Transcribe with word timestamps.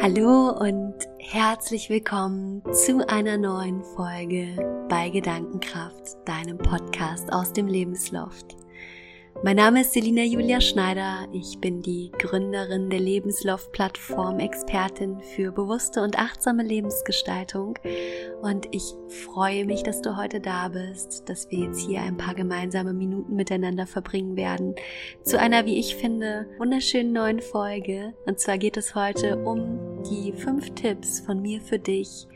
Hallo 0.00 0.50
und 0.50 0.94
herzlich 1.18 1.90
willkommen 1.90 2.62
zu 2.72 3.04
einer 3.08 3.36
neuen 3.36 3.82
Folge 3.82 4.86
bei 4.88 5.10
Gedankenkraft, 5.10 6.16
deinem 6.24 6.56
Podcast 6.56 7.32
aus 7.32 7.52
dem 7.52 7.66
Lebensloft. 7.66 8.56
Mein 9.44 9.56
Name 9.56 9.82
ist 9.82 9.92
Selina 9.92 10.22
Julia 10.22 10.60
Schneider. 10.60 11.28
Ich 11.32 11.60
bin 11.60 11.80
die 11.80 12.10
Gründerin 12.18 12.90
der 12.90 12.98
Lebensloft-Plattform, 12.98 14.40
Expertin 14.40 15.20
für 15.20 15.52
bewusste 15.52 16.02
und 16.02 16.18
achtsame 16.18 16.64
Lebensgestaltung. 16.64 17.78
Und 18.42 18.66
ich 18.72 18.94
freue 19.32 19.64
mich, 19.64 19.84
dass 19.84 20.02
du 20.02 20.16
heute 20.16 20.40
da 20.40 20.68
bist, 20.68 21.28
dass 21.28 21.48
wir 21.50 21.66
jetzt 21.66 21.86
hier 21.86 22.02
ein 22.02 22.16
paar 22.16 22.34
gemeinsame 22.34 22.92
Minuten 22.92 23.36
miteinander 23.36 23.86
verbringen 23.86 24.36
werden 24.36 24.74
zu 25.22 25.38
einer, 25.38 25.66
wie 25.66 25.78
ich 25.78 25.94
finde, 25.94 26.48
wunderschönen 26.58 27.12
neuen 27.12 27.40
Folge. 27.40 28.14
Und 28.26 28.40
zwar 28.40 28.58
geht 28.58 28.76
es 28.76 28.96
heute 28.96 29.38
um 29.44 29.87
die 30.04 30.32
fünf 30.32 30.70
Tipps 30.74 31.20
von 31.20 31.42
mir 31.42 31.60
für 31.60 31.78
dich, 31.78 32.26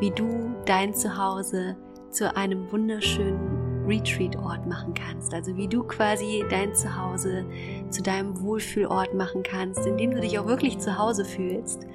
wie 0.00 0.10
du 0.10 0.54
dein 0.66 0.94
Zuhause 0.94 1.76
zu 2.10 2.34
einem 2.36 2.70
wunderschönen 2.70 3.86
Retreat-Ort 3.86 4.66
machen 4.66 4.94
kannst. 4.94 5.34
Also 5.34 5.56
wie 5.56 5.68
du 5.68 5.82
quasi 5.82 6.44
dein 6.48 6.74
Zuhause 6.74 7.44
zu 7.90 8.02
deinem 8.02 8.40
Wohlfühlort 8.40 9.14
machen 9.14 9.42
kannst, 9.42 9.86
indem 9.86 10.12
du 10.12 10.20
dich 10.20 10.38
auch 10.38 10.46
wirklich 10.46 10.78
zu 10.78 10.96
Hause 10.98 11.24
fühlst. 11.24 11.86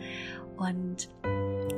Und 0.58 1.10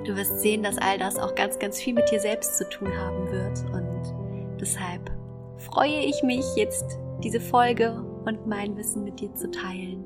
du 0.05 0.15
wirst 0.15 0.39
sehen, 0.41 0.63
dass 0.63 0.77
all 0.77 0.97
das 0.97 1.17
auch 1.17 1.35
ganz, 1.35 1.59
ganz 1.59 1.79
viel 1.79 1.93
mit 1.93 2.09
dir 2.11 2.19
selbst 2.19 2.57
zu 2.57 2.67
tun 2.69 2.89
haben 2.97 3.31
wird. 3.31 3.63
Und 3.73 4.59
deshalb 4.59 5.11
freue 5.57 5.99
ich 5.99 6.23
mich 6.23 6.45
jetzt, 6.55 6.99
diese 7.23 7.39
Folge 7.39 8.03
und 8.25 8.45
mein 8.45 8.77
Wissen 8.77 9.03
mit 9.03 9.19
dir 9.19 9.33
zu 9.33 9.49
teilen. 9.49 10.05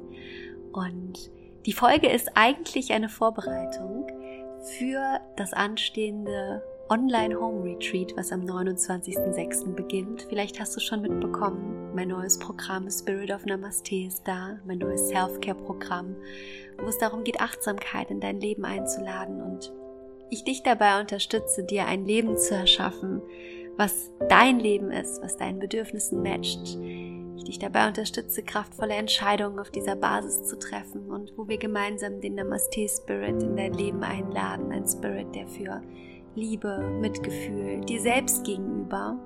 Und 0.72 1.32
die 1.66 1.74
Folge 1.74 2.10
ist 2.10 2.32
eigentlich 2.36 2.92
eine 2.94 3.10
Vorbereitung 3.10 4.08
für 4.64 5.20
das 5.36 5.54
anstehende 5.54 6.64
Online-Home-Retreat, 6.90 8.18
was 8.18 8.32
am 8.32 8.42
29.06. 8.42 9.76
beginnt. 9.76 10.26
Vielleicht 10.28 10.60
hast 10.60 10.76
du 10.76 10.80
schon 10.80 11.02
mitbekommen, 11.02 11.94
mein 11.96 12.10
neues 12.10 12.38
Programm 12.38 12.90
Spirit 12.90 13.32
of 13.32 13.46
Namaste 13.46 13.96
ist 13.96 14.28
da, 14.28 14.60
mein 14.66 14.80
neues 14.80 15.08
Self-Care-Programm, 15.08 16.16
wo 16.80 16.88
es 16.88 16.98
darum 16.98 17.24
geht, 17.24 17.40
Achtsamkeit 17.40 18.12
in 18.12 18.20
dein 18.20 18.40
Leben 18.40 18.66
einzuladen 18.66 19.42
und 19.42 19.72
ich 20.30 20.44
dich 20.44 20.64
dabei 20.64 21.00
unterstütze, 21.00 21.64
dir 21.64 21.86
ein 21.86 22.06
Leben 22.06 22.38
zu 22.38 22.56
erschaffen, 22.56 23.22
was 23.78 24.12
dein 24.30 24.60
Leben 24.60 24.92
ist, 24.92 25.22
was 25.22 25.38
deinen 25.38 25.60
Bedürfnissen 25.60 26.22
matcht. 26.22 26.78
Ich 27.42 27.46
dich 27.46 27.58
dabei 27.58 27.88
unterstütze, 27.88 28.44
kraftvolle 28.44 28.94
Entscheidungen 28.94 29.58
auf 29.58 29.72
dieser 29.72 29.96
Basis 29.96 30.44
zu 30.44 30.60
treffen 30.60 31.10
und 31.10 31.34
wo 31.36 31.48
wir 31.48 31.58
gemeinsam 31.58 32.22
den 32.22 32.36
Namaste 32.36 32.88
Spirit 32.88 33.42
in 33.42 33.56
dein 33.56 33.74
Leben 33.74 34.04
einladen, 34.04 34.72
ein 34.72 34.86
Spirit, 34.86 35.34
der 35.34 35.48
für 35.48 35.82
Liebe, 36.36 36.78
Mitgefühl 37.02 37.82
dir 37.82 38.00
selbst 38.00 38.46
gegenüber, 38.46 39.18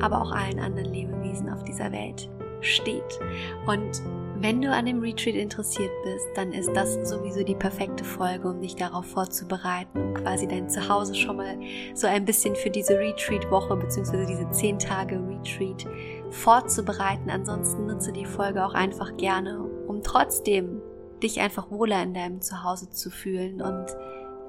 aber 0.00 0.22
auch 0.22 0.32
allen 0.32 0.58
anderen 0.58 0.92
Lebewesen 0.92 1.48
auf 1.50 1.62
dieser 1.62 1.92
Welt 1.92 2.28
steht. 2.62 3.20
Und 3.64 4.02
wenn 4.36 4.60
du 4.60 4.70
an 4.70 4.86
dem 4.86 5.00
Retreat 5.00 5.36
interessiert 5.36 5.90
bist, 6.02 6.26
dann 6.34 6.52
ist 6.52 6.72
das 6.74 7.08
sowieso 7.08 7.44
die 7.44 7.54
perfekte 7.54 8.04
Folge, 8.04 8.48
um 8.48 8.60
dich 8.60 8.76
darauf 8.76 9.06
vorzubereiten, 9.06 9.98
um 9.98 10.14
quasi 10.14 10.46
dein 10.46 10.68
Zuhause 10.68 11.14
schon 11.14 11.36
mal 11.36 11.58
so 11.94 12.06
ein 12.06 12.24
bisschen 12.24 12.54
für 12.56 12.70
diese 12.70 12.98
Retreat-Woche 12.98 13.76
bzw. 13.76 14.26
diese 14.26 14.50
10 14.50 14.78
Tage 14.78 15.16
Retreat 15.16 15.86
vorzubereiten. 16.30 17.30
Ansonsten 17.30 17.86
nutze 17.86 18.12
die 18.12 18.26
Folge 18.26 18.64
auch 18.64 18.74
einfach 18.74 19.16
gerne, 19.16 19.60
um 19.86 20.02
trotzdem 20.02 20.82
dich 21.22 21.40
einfach 21.40 21.70
wohler 21.70 22.02
in 22.02 22.12
deinem 22.12 22.40
Zuhause 22.40 22.90
zu 22.90 23.10
fühlen 23.10 23.62
und 23.62 23.86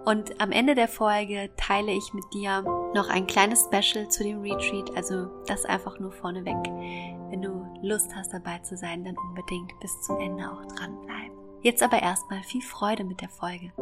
und 0.05 0.39
am 0.39 0.51
Ende 0.51 0.75
der 0.75 0.87
Folge 0.87 1.49
teile 1.57 1.91
ich 1.91 2.13
mit 2.13 2.25
dir 2.31 2.61
noch 2.93 3.09
ein 3.09 3.25
kleines 3.25 3.65
Special 3.65 4.07
zu 4.07 4.23
dem 4.23 4.41
Retreat, 4.41 4.95
also 4.95 5.25
das 5.47 5.65
einfach 5.65 5.99
nur 5.99 6.11
vorneweg. 6.11 6.55
Wenn 7.35 7.41
du 7.41 7.67
Lust 7.81 8.15
hast 8.15 8.31
dabei 8.31 8.59
zu 8.59 8.77
sein, 8.77 9.03
dann 9.03 9.17
unbedingt 9.17 9.77
bis 9.81 10.01
zum 10.03 10.17
Ende 10.21 10.49
auch 10.49 10.65
dranbleiben. 10.73 11.37
Jetzt 11.63 11.83
aber 11.83 12.01
erstmal 12.01 12.41
viel 12.43 12.61
Freude 12.61 13.03
mit 13.03 13.19
der 13.19 13.27
Folge. 13.27 13.73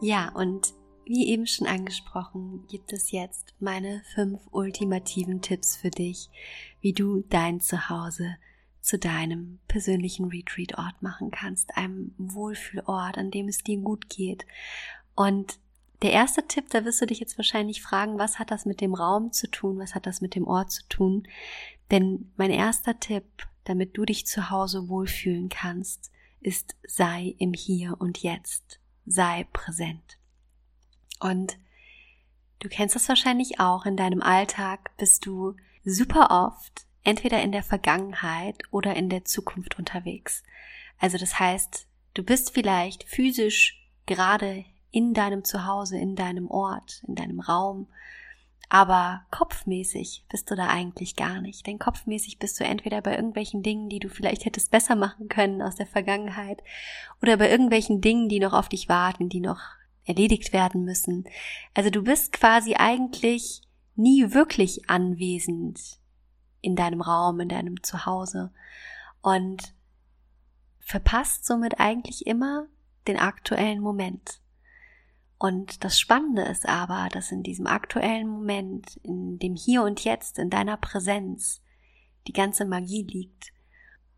Ja, 0.00 0.32
und 0.34 0.74
wie 1.04 1.28
eben 1.28 1.46
schon 1.46 1.68
angesprochen, 1.68 2.66
gibt 2.66 2.92
es 2.92 3.12
jetzt 3.12 3.54
meine 3.60 4.02
fünf 4.12 4.40
ultimativen 4.50 5.40
Tipps 5.40 5.76
für 5.76 5.90
dich, 5.90 6.30
wie 6.80 6.94
du 6.94 7.20
dein 7.28 7.60
Zuhause 7.60 8.38
zu 8.82 8.98
deinem 8.98 9.60
persönlichen 9.68 10.26
Retreat-Ort 10.26 11.02
machen 11.02 11.30
kannst, 11.30 11.76
einem 11.76 12.12
Wohlfühlort, 12.18 13.16
an 13.16 13.30
dem 13.30 13.48
es 13.48 13.62
dir 13.62 13.78
gut 13.78 14.10
geht. 14.10 14.44
Und 15.14 15.58
der 16.02 16.10
erste 16.10 16.46
Tipp, 16.48 16.68
da 16.70 16.84
wirst 16.84 17.00
du 17.00 17.06
dich 17.06 17.20
jetzt 17.20 17.38
wahrscheinlich 17.38 17.80
fragen, 17.80 18.18
was 18.18 18.40
hat 18.40 18.50
das 18.50 18.66
mit 18.66 18.80
dem 18.80 18.92
Raum 18.92 19.30
zu 19.30 19.48
tun, 19.48 19.78
was 19.78 19.94
hat 19.94 20.04
das 20.06 20.20
mit 20.20 20.34
dem 20.34 20.48
Ort 20.48 20.72
zu 20.72 20.82
tun? 20.88 21.28
Denn 21.92 22.32
mein 22.36 22.50
erster 22.50 22.98
Tipp, 22.98 23.24
damit 23.64 23.96
du 23.96 24.04
dich 24.04 24.26
zu 24.26 24.50
Hause 24.50 24.88
wohlfühlen 24.88 25.48
kannst, 25.48 26.10
ist 26.40 26.74
sei 26.84 27.36
im 27.38 27.52
Hier 27.52 27.96
und 28.00 28.18
Jetzt, 28.18 28.80
sei 29.06 29.46
präsent. 29.52 30.18
Und 31.20 31.56
du 32.58 32.68
kennst 32.68 32.96
das 32.96 33.08
wahrscheinlich 33.08 33.60
auch 33.60 33.86
in 33.86 33.96
deinem 33.96 34.22
Alltag, 34.22 34.90
bist 34.96 35.24
du 35.24 35.54
super 35.84 36.48
oft 36.48 36.84
entweder 37.04 37.42
in 37.42 37.52
der 37.52 37.62
Vergangenheit 37.62 38.62
oder 38.70 38.94
in 38.94 39.08
der 39.08 39.24
Zukunft 39.24 39.78
unterwegs. 39.78 40.42
Also 40.98 41.18
das 41.18 41.38
heißt, 41.38 41.86
du 42.14 42.22
bist 42.22 42.52
vielleicht 42.52 43.04
physisch 43.04 43.88
gerade 44.06 44.64
in 44.90 45.14
deinem 45.14 45.44
Zuhause, 45.44 45.98
in 45.98 46.16
deinem 46.16 46.50
Ort, 46.50 47.02
in 47.06 47.14
deinem 47.14 47.40
Raum, 47.40 47.88
aber 48.68 49.26
kopfmäßig 49.30 50.24
bist 50.30 50.50
du 50.50 50.54
da 50.54 50.68
eigentlich 50.68 51.14
gar 51.14 51.42
nicht. 51.42 51.66
Denn 51.66 51.78
kopfmäßig 51.78 52.38
bist 52.38 52.58
du 52.58 52.64
entweder 52.64 53.02
bei 53.02 53.14
irgendwelchen 53.14 53.62
Dingen, 53.62 53.90
die 53.90 53.98
du 53.98 54.08
vielleicht 54.08 54.46
hättest 54.46 54.70
besser 54.70 54.96
machen 54.96 55.28
können 55.28 55.60
aus 55.60 55.76
der 55.76 55.86
Vergangenheit, 55.86 56.62
oder 57.20 57.36
bei 57.36 57.50
irgendwelchen 57.50 58.00
Dingen, 58.00 58.30
die 58.30 58.40
noch 58.40 58.54
auf 58.54 58.70
dich 58.70 58.88
warten, 58.88 59.28
die 59.28 59.40
noch 59.40 59.60
erledigt 60.06 60.54
werden 60.54 60.84
müssen. 60.84 61.24
Also 61.74 61.90
du 61.90 62.02
bist 62.02 62.32
quasi 62.32 62.74
eigentlich 62.74 63.60
nie 63.94 64.32
wirklich 64.32 64.88
anwesend 64.88 65.98
in 66.62 66.76
deinem 66.76 67.02
Raum, 67.02 67.40
in 67.40 67.48
deinem 67.48 67.82
Zuhause 67.82 68.50
und 69.20 69.74
verpasst 70.80 71.44
somit 71.44 71.78
eigentlich 71.78 72.26
immer 72.26 72.66
den 73.06 73.18
aktuellen 73.18 73.80
Moment. 73.80 74.40
Und 75.38 75.82
das 75.82 75.98
Spannende 75.98 76.42
ist 76.42 76.68
aber, 76.68 77.08
dass 77.10 77.32
in 77.32 77.42
diesem 77.42 77.66
aktuellen 77.66 78.28
Moment, 78.28 78.96
in 79.02 79.40
dem 79.40 79.56
Hier 79.56 79.82
und 79.82 80.04
Jetzt, 80.04 80.38
in 80.38 80.50
deiner 80.50 80.76
Präsenz, 80.76 81.60
die 82.28 82.32
ganze 82.32 82.64
Magie 82.64 83.02
liegt. 83.02 83.52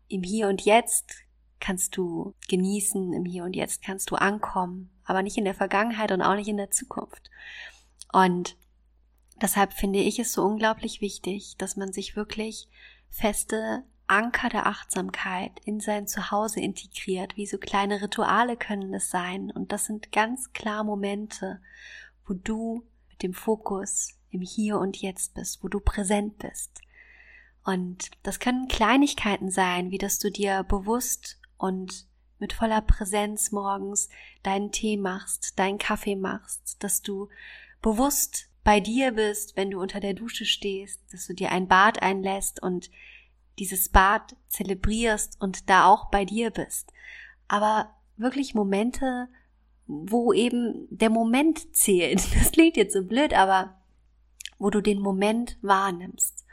Im 0.07 0.21
Hier 0.21 0.47
und 0.47 0.61
Jetzt 0.61 1.15
kannst 1.59 1.97
du 1.97 2.35
genießen, 2.47 3.11
im 3.13 3.25
Hier 3.25 3.43
und 3.43 3.55
Jetzt 3.55 3.81
kannst 3.81 4.11
du 4.11 4.15
ankommen, 4.15 4.91
aber 5.03 5.23
nicht 5.23 5.37
in 5.37 5.45
der 5.45 5.55
Vergangenheit 5.55 6.11
und 6.11 6.21
auch 6.21 6.35
nicht 6.35 6.47
in 6.47 6.57
der 6.57 6.69
Zukunft. 6.69 7.31
Und 8.13 8.55
deshalb 9.41 9.73
finde 9.73 9.99
ich 9.99 10.19
es 10.19 10.33
so 10.33 10.43
unglaublich 10.43 11.01
wichtig, 11.01 11.55
dass 11.57 11.75
man 11.75 11.91
sich 11.91 12.15
wirklich 12.15 12.69
feste 13.09 13.83
Anker 14.07 14.49
der 14.49 14.67
Achtsamkeit 14.67 15.51
in 15.65 15.79
sein 15.79 16.07
Zuhause 16.07 16.59
integriert, 16.59 17.37
wie 17.37 17.47
so 17.47 17.57
kleine 17.57 18.01
Rituale 18.01 18.55
können 18.55 18.93
es 18.93 19.09
sein. 19.09 19.51
Und 19.51 19.71
das 19.71 19.85
sind 19.85 20.11
ganz 20.11 20.53
klar 20.53 20.83
Momente, 20.83 21.59
wo 22.25 22.33
du 22.33 22.85
mit 23.09 23.23
dem 23.23 23.33
Fokus 23.33 24.13
im 24.29 24.41
Hier 24.41 24.77
und 24.77 24.97
Jetzt 24.97 25.33
bist, 25.33 25.63
wo 25.63 25.69
du 25.69 25.79
präsent 25.79 26.37
bist. 26.37 26.81
Und 27.63 28.11
das 28.21 28.39
können 28.39 28.67
Kleinigkeiten 28.67 29.49
sein, 29.49 29.89
wie 29.89 29.97
dass 29.97 30.19
du 30.19 30.29
dir 30.29 30.63
bewusst 30.63 31.39
und 31.57 32.05
mit 32.37 32.53
voller 32.53 32.81
Präsenz 32.81 33.51
morgens 33.51 34.09
deinen 34.43 34.71
Tee 34.71 34.97
machst, 34.97 35.57
deinen 35.57 35.79
Kaffee 35.79 36.15
machst, 36.15 36.83
dass 36.83 37.01
du 37.01 37.29
bewusst 37.81 38.49
bei 38.65 38.79
dir 38.79 39.11
bist, 39.11 39.55
wenn 39.55 39.69
du 39.69 39.79
unter 39.79 39.99
der 39.99 40.15
Dusche 40.15 40.43
stehst, 40.43 40.99
dass 41.13 41.27
du 41.27 41.35
dir 41.35 41.51
ein 41.51 41.67
Bad 41.67 42.01
einlässt 42.01 42.61
und 42.61 42.89
dieses 43.59 43.89
Bad 43.89 44.35
zelebrierst 44.47 45.39
und 45.39 45.69
da 45.69 45.85
auch 45.85 46.09
bei 46.09 46.25
dir 46.25 46.49
bist. 46.49 46.91
Aber 47.47 47.93
wirklich 48.17 48.55
Momente, 48.55 49.27
wo 49.85 50.33
eben 50.33 50.87
der 50.89 51.11
Moment 51.11 51.75
zählt. 51.75 52.25
Das 52.39 52.51
klingt 52.51 52.75
jetzt 52.75 52.93
so 52.93 53.03
blöd, 53.03 53.35
aber 53.35 53.79
wo 54.57 54.71
du 54.71 54.81
den 54.81 54.99
Moment 54.99 55.57
wahrnimmst. 55.61 56.43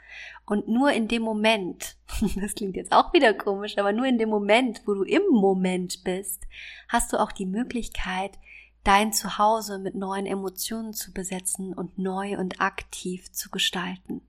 Und 0.45 0.67
nur 0.67 0.91
in 0.91 1.07
dem 1.07 1.23
Moment, 1.23 1.97
das 2.35 2.53
klingt 2.53 2.75
jetzt 2.75 2.91
auch 2.91 3.11
wieder 3.13 3.33
komisch, 3.33 3.79
aber 3.79 3.91
nur 3.91 4.05
in 4.05 4.19
dem 4.19 4.29
Moment, 4.29 4.83
wo 4.85 4.93
du 4.93 5.01
im 5.01 5.23
Moment 5.31 6.03
bist, 6.03 6.43
hast 6.89 7.11
du 7.11 7.19
auch 7.19 7.31
die 7.31 7.47
Möglichkeit, 7.47 8.37
dein 8.83 9.13
Zuhause 9.13 9.79
mit 9.79 9.95
neuen 9.95 10.25
Emotionen 10.25 10.93
zu 10.93 11.13
besetzen 11.13 11.73
und 11.73 11.97
neu 11.97 12.37
und 12.37 12.61
aktiv 12.61 13.31
zu 13.31 13.49
gestalten. 13.49 14.21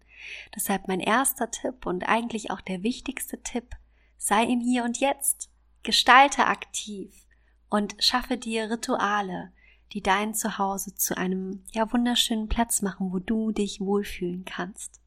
Deshalb 0.55 0.89
mein 0.89 1.01
erster 1.01 1.51
Tipp 1.51 1.87
und 1.87 2.09
eigentlich 2.09 2.51
auch 2.51 2.61
der 2.61 2.83
wichtigste 2.83 3.43
Tipp, 3.43 3.75
sei 4.17 4.45
im 4.45 4.61
Hier 4.61 4.85
und 4.85 4.99
Jetzt, 4.99 5.51
gestalte 5.83 6.47
aktiv 6.47 7.27
und 7.69 7.97
schaffe 7.99 8.37
dir 8.37 8.71
Rituale, 8.71 9.53
die 9.93 10.03
dein 10.03 10.35
Zuhause 10.35 10.95
zu 10.95 11.17
einem 11.17 11.63
ja 11.73 11.93
wunderschönen 11.93 12.49
Platz 12.49 12.83
machen, 12.83 13.13
wo 13.13 13.19
du 13.19 13.53
dich 13.53 13.81
wohlfühlen 13.81 14.45
kannst. 14.45 15.01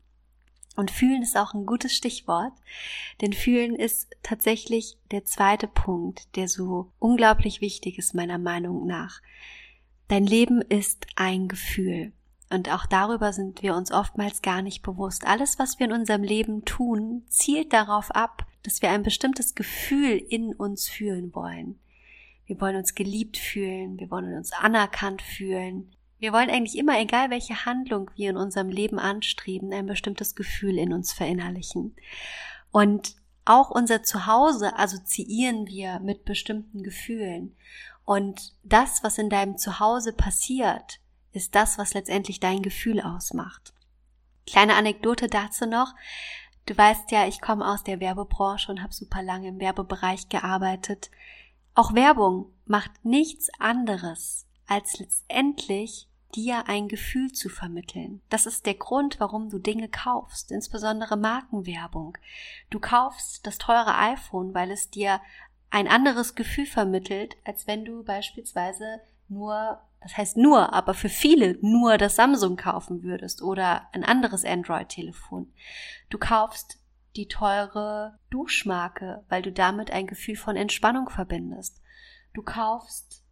Und 0.77 0.91
fühlen 0.91 1.23
ist 1.23 1.35
auch 1.35 1.55
ein 1.55 1.65
gutes 1.65 1.95
Stichwort, 1.95 2.53
denn 3.19 3.33
fühlen 3.33 3.75
ist 3.75 4.15
tatsächlich 4.21 4.95
der 5.09 5.25
zweite 5.25 5.67
Punkt, 5.67 6.35
der 6.35 6.47
so 6.47 6.91
unglaublich 6.99 7.61
wichtig 7.61 7.97
ist 7.97 8.13
meiner 8.13 8.37
Meinung 8.37 8.85
nach. 8.85 9.19
Dein 10.07 10.27
Leben 10.27 10.61
ist 10.61 11.07
ein 11.15 11.47
Gefühl. 11.47 12.13
Und 12.51 12.71
auch 12.71 12.85
darüber 12.85 13.33
sind 13.33 13.63
wir 13.63 13.75
uns 13.75 13.91
oftmals 13.91 14.43
gar 14.43 14.61
nicht 14.61 14.83
bewusst. 14.83 15.25
Alles, 15.25 15.57
was 15.57 15.79
wir 15.79 15.87
in 15.87 15.93
unserem 15.93 16.21
Leben 16.21 16.63
tun, 16.63 17.23
zielt 17.27 17.73
darauf 17.73 18.11
ab, 18.11 18.45
dass 18.61 18.83
wir 18.83 18.91
ein 18.91 19.01
bestimmtes 19.01 19.55
Gefühl 19.55 20.11
in 20.29 20.53
uns 20.53 20.87
fühlen 20.87 21.33
wollen. 21.33 21.79
Wir 22.45 22.61
wollen 22.61 22.75
uns 22.75 22.93
geliebt 22.93 23.37
fühlen, 23.37 23.99
wir 23.99 24.11
wollen 24.11 24.37
uns 24.37 24.53
anerkannt 24.53 25.23
fühlen, 25.23 25.91
wir 26.19 26.33
wollen 26.33 26.49
eigentlich 26.49 26.77
immer, 26.77 26.99
egal 26.99 27.29
welche 27.29 27.65
Handlung 27.65 28.09
wir 28.15 28.29
in 28.31 28.37
unserem 28.37 28.69
Leben 28.69 28.99
anstreben, 28.99 29.71
ein 29.71 29.85
bestimmtes 29.85 30.35
Gefühl 30.35 30.77
in 30.77 30.93
uns 30.93 31.13
verinnerlichen. 31.13 31.95
Und 32.71 33.15
auch 33.45 33.69
unser 33.69 34.03
Zuhause 34.03 34.77
assoziieren 34.77 35.67
wir 35.67 35.99
mit 35.99 36.25
bestimmten 36.25 36.83
Gefühlen. 36.83 37.55
Und 38.03 38.53
das, 38.63 39.03
was 39.03 39.17
in 39.17 39.29
deinem 39.29 39.57
Zuhause 39.57 40.11
passiert, 40.11 40.99
ist 41.31 41.55
das, 41.55 41.77
was 41.77 41.93
letztendlich 41.93 42.39
dein 42.39 42.61
Gefühl 42.61 42.99
ausmacht. 42.99 43.73
Kleine 44.45 44.75
Anekdote 44.75 45.27
dazu 45.27 45.65
noch. 45.65 45.93
Du 46.65 46.77
weißt 46.77 47.11
ja, 47.11 47.27
ich 47.27 47.41
komme 47.41 47.65
aus 47.65 47.83
der 47.83 47.99
Werbebranche 47.99 48.71
und 48.71 48.81
habe 48.81 48.93
super 48.93 49.21
lange 49.21 49.49
im 49.49 49.59
Werbebereich 49.59 50.29
gearbeitet. 50.29 51.11
Auch 51.75 51.93
Werbung 51.93 52.51
macht 52.65 52.91
nichts 53.03 53.49
anderes 53.59 54.47
als 54.67 54.99
letztendlich 54.99 56.06
dir 56.35 56.67
ein 56.67 56.87
Gefühl 56.87 57.31
zu 57.31 57.49
vermitteln. 57.49 58.21
Das 58.29 58.45
ist 58.45 58.65
der 58.65 58.75
Grund, 58.75 59.19
warum 59.19 59.49
du 59.49 59.59
Dinge 59.59 59.89
kaufst, 59.89 60.51
insbesondere 60.51 61.17
Markenwerbung. 61.17 62.17
Du 62.69 62.79
kaufst 62.79 63.45
das 63.47 63.57
teure 63.57 63.97
iPhone, 63.97 64.53
weil 64.53 64.71
es 64.71 64.89
dir 64.89 65.21
ein 65.69 65.87
anderes 65.87 66.35
Gefühl 66.35 66.65
vermittelt, 66.65 67.37
als 67.45 67.67
wenn 67.67 67.85
du 67.85 68.03
beispielsweise 68.03 69.01
nur, 69.29 69.81
das 70.01 70.15
heißt 70.17 70.37
nur, 70.37 70.73
aber 70.73 70.93
für 70.93 71.09
viele 71.09 71.57
nur 71.61 71.97
das 71.97 72.15
Samsung 72.15 72.55
kaufen 72.55 73.03
würdest 73.03 73.41
oder 73.41 73.87
ein 73.93 74.03
anderes 74.03 74.45
Android-Telefon. 74.45 75.51
Du 76.09 76.17
kaufst 76.17 76.79
die 77.15 77.27
teure 77.27 78.19
Duschmarke, 78.29 79.25
weil 79.27 79.41
du 79.41 79.51
damit 79.51 79.91
ein 79.91 80.07
Gefühl 80.07 80.35
von 80.35 80.55
Entspannung 80.55 81.09
verbindest. 81.09 81.81
Du 82.33 82.43
kaufst 82.43 83.23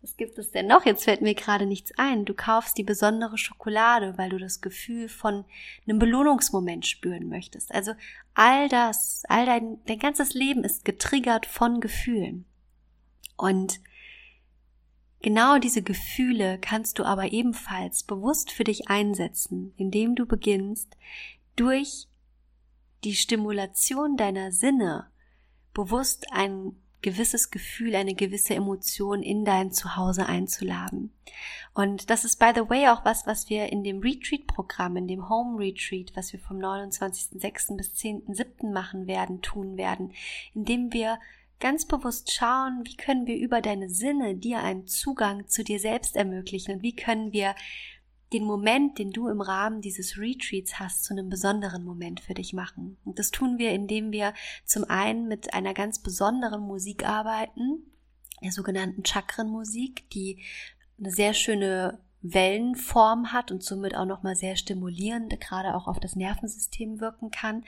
was 0.00 0.16
gibt 0.16 0.38
es 0.38 0.52
denn 0.52 0.66
noch? 0.66 0.86
Jetzt 0.86 1.04
fällt 1.04 1.22
mir 1.22 1.34
gerade 1.34 1.66
nichts 1.66 1.92
ein. 1.96 2.24
Du 2.24 2.32
kaufst 2.32 2.78
die 2.78 2.84
besondere 2.84 3.36
Schokolade, 3.36 4.16
weil 4.16 4.30
du 4.30 4.38
das 4.38 4.60
Gefühl 4.60 5.08
von 5.08 5.44
einem 5.86 5.98
Belohnungsmoment 5.98 6.86
spüren 6.86 7.28
möchtest. 7.28 7.74
Also 7.74 7.94
all 8.34 8.68
das, 8.68 9.24
all 9.28 9.44
dein, 9.44 9.78
dein 9.86 9.98
ganzes 9.98 10.34
Leben 10.34 10.62
ist 10.62 10.84
getriggert 10.84 11.46
von 11.46 11.80
Gefühlen. 11.80 12.44
Und 13.36 13.80
genau 15.20 15.58
diese 15.58 15.82
Gefühle 15.82 16.58
kannst 16.60 17.00
du 17.00 17.04
aber 17.04 17.32
ebenfalls 17.32 18.04
bewusst 18.04 18.52
für 18.52 18.64
dich 18.64 18.88
einsetzen, 18.88 19.74
indem 19.76 20.14
du 20.14 20.26
beginnst, 20.26 20.96
durch 21.56 22.06
die 23.02 23.14
Stimulation 23.14 24.16
deiner 24.16 24.52
Sinne 24.52 25.10
bewusst 25.74 26.26
ein 26.30 26.76
gewisses 27.02 27.50
Gefühl, 27.50 27.94
eine 27.94 28.14
gewisse 28.14 28.54
Emotion 28.54 29.22
in 29.22 29.44
dein 29.44 29.72
Zuhause 29.72 30.26
einzuladen. 30.26 31.12
Und 31.74 32.10
das 32.10 32.24
ist, 32.24 32.38
by 32.38 32.50
the 32.54 32.68
way, 32.68 32.88
auch 32.88 33.04
was, 33.04 33.26
was 33.26 33.48
wir 33.48 33.70
in 33.70 33.84
dem 33.84 34.00
Retreat-Programm, 34.00 34.96
in 34.96 35.06
dem 35.06 35.28
Home 35.28 35.58
Retreat, 35.58 36.12
was 36.16 36.32
wir 36.32 36.40
vom 36.40 36.58
29.06. 36.58 37.76
bis 37.76 37.94
10.07. 37.94 38.72
machen 38.72 39.06
werden, 39.06 39.42
tun 39.42 39.76
werden, 39.76 40.12
indem 40.54 40.92
wir 40.92 41.20
ganz 41.60 41.86
bewusst 41.86 42.32
schauen, 42.32 42.82
wie 42.84 42.96
können 42.96 43.26
wir 43.26 43.36
über 43.36 43.60
deine 43.60 43.88
Sinne 43.90 44.34
dir 44.34 44.60
einen 44.60 44.86
Zugang 44.86 45.46
zu 45.48 45.64
dir 45.64 45.80
selbst 45.80 46.16
ermöglichen 46.16 46.76
und 46.76 46.82
wie 46.82 46.94
können 46.94 47.32
wir 47.32 47.54
den 48.32 48.44
Moment, 48.44 48.98
den 48.98 49.10
du 49.10 49.28
im 49.28 49.40
Rahmen 49.40 49.80
dieses 49.80 50.18
Retreats 50.18 50.78
hast, 50.78 51.04
zu 51.04 51.14
einem 51.14 51.28
besonderen 51.28 51.84
Moment 51.84 52.20
für 52.20 52.34
dich 52.34 52.52
machen. 52.52 52.98
Und 53.04 53.18
das 53.18 53.30
tun 53.30 53.58
wir, 53.58 53.72
indem 53.72 54.12
wir 54.12 54.34
zum 54.64 54.84
einen 54.84 55.28
mit 55.28 55.54
einer 55.54 55.74
ganz 55.74 55.98
besonderen 56.00 56.60
Musik 56.60 57.08
arbeiten, 57.08 57.84
der 58.42 58.52
sogenannten 58.52 59.04
Chakrenmusik, 59.04 60.10
die 60.10 60.42
eine 60.98 61.10
sehr 61.10 61.32
schöne 61.34 62.00
Wellenform 62.20 63.32
hat 63.32 63.52
und 63.52 63.62
somit 63.62 63.94
auch 63.94 64.04
nochmal 64.04 64.34
sehr 64.34 64.56
stimulierend, 64.56 65.38
gerade 65.40 65.74
auch 65.74 65.86
auf 65.86 66.00
das 66.00 66.16
Nervensystem 66.16 67.00
wirken 67.00 67.30
kann. 67.30 67.64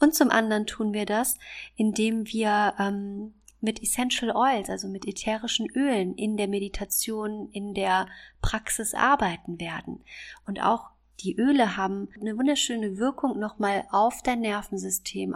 Und 0.00 0.14
zum 0.14 0.30
anderen 0.30 0.66
tun 0.66 0.92
wir 0.92 1.06
das, 1.06 1.38
indem 1.76 2.26
wir 2.26 2.74
ähm, 2.78 3.34
mit 3.62 3.82
Essential 3.82 4.34
Oils, 4.34 4.68
also 4.68 4.88
mit 4.88 5.06
ätherischen 5.06 5.68
Ölen 5.70 6.14
in 6.14 6.36
der 6.36 6.48
Meditation, 6.48 7.48
in 7.52 7.74
der 7.74 8.06
Praxis 8.42 8.94
arbeiten 8.94 9.60
werden. 9.60 10.04
Und 10.46 10.60
auch 10.62 10.90
die 11.20 11.36
Öle 11.36 11.76
haben 11.76 12.08
eine 12.20 12.36
wunderschöne 12.36 12.98
Wirkung 12.98 13.38
nochmal 13.38 13.84
auf 13.90 14.22
dein 14.22 14.40
Nervensystem. 14.40 15.34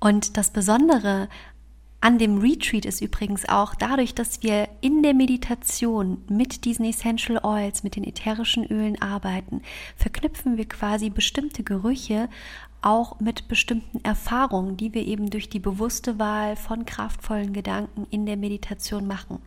Und 0.00 0.36
das 0.36 0.50
Besondere 0.50 1.28
an 2.00 2.18
dem 2.18 2.38
Retreat 2.38 2.84
ist 2.84 3.00
übrigens 3.00 3.48
auch 3.48 3.74
dadurch, 3.74 4.14
dass 4.14 4.42
wir 4.42 4.68
in 4.80 5.02
der 5.02 5.14
Meditation 5.14 6.22
mit 6.28 6.64
diesen 6.64 6.84
Essential 6.84 7.40
Oils, 7.42 7.82
mit 7.82 7.96
den 7.96 8.04
ätherischen 8.04 8.64
Ölen 8.66 9.00
arbeiten, 9.00 9.62
verknüpfen 9.96 10.56
wir 10.56 10.68
quasi 10.68 11.10
bestimmte 11.10 11.62
Gerüche 11.62 12.28
auch 12.82 13.18
mit 13.18 13.48
bestimmten 13.48 14.04
Erfahrungen, 14.04 14.76
die 14.76 14.94
wir 14.94 15.04
eben 15.06 15.30
durch 15.30 15.48
die 15.48 15.58
bewusste 15.58 16.18
Wahl 16.18 16.54
von 16.54 16.84
kraftvollen 16.84 17.52
Gedanken 17.52 18.06
in 18.10 18.26
der 18.26 18.36
Meditation 18.36 19.06
machen. 19.06 19.40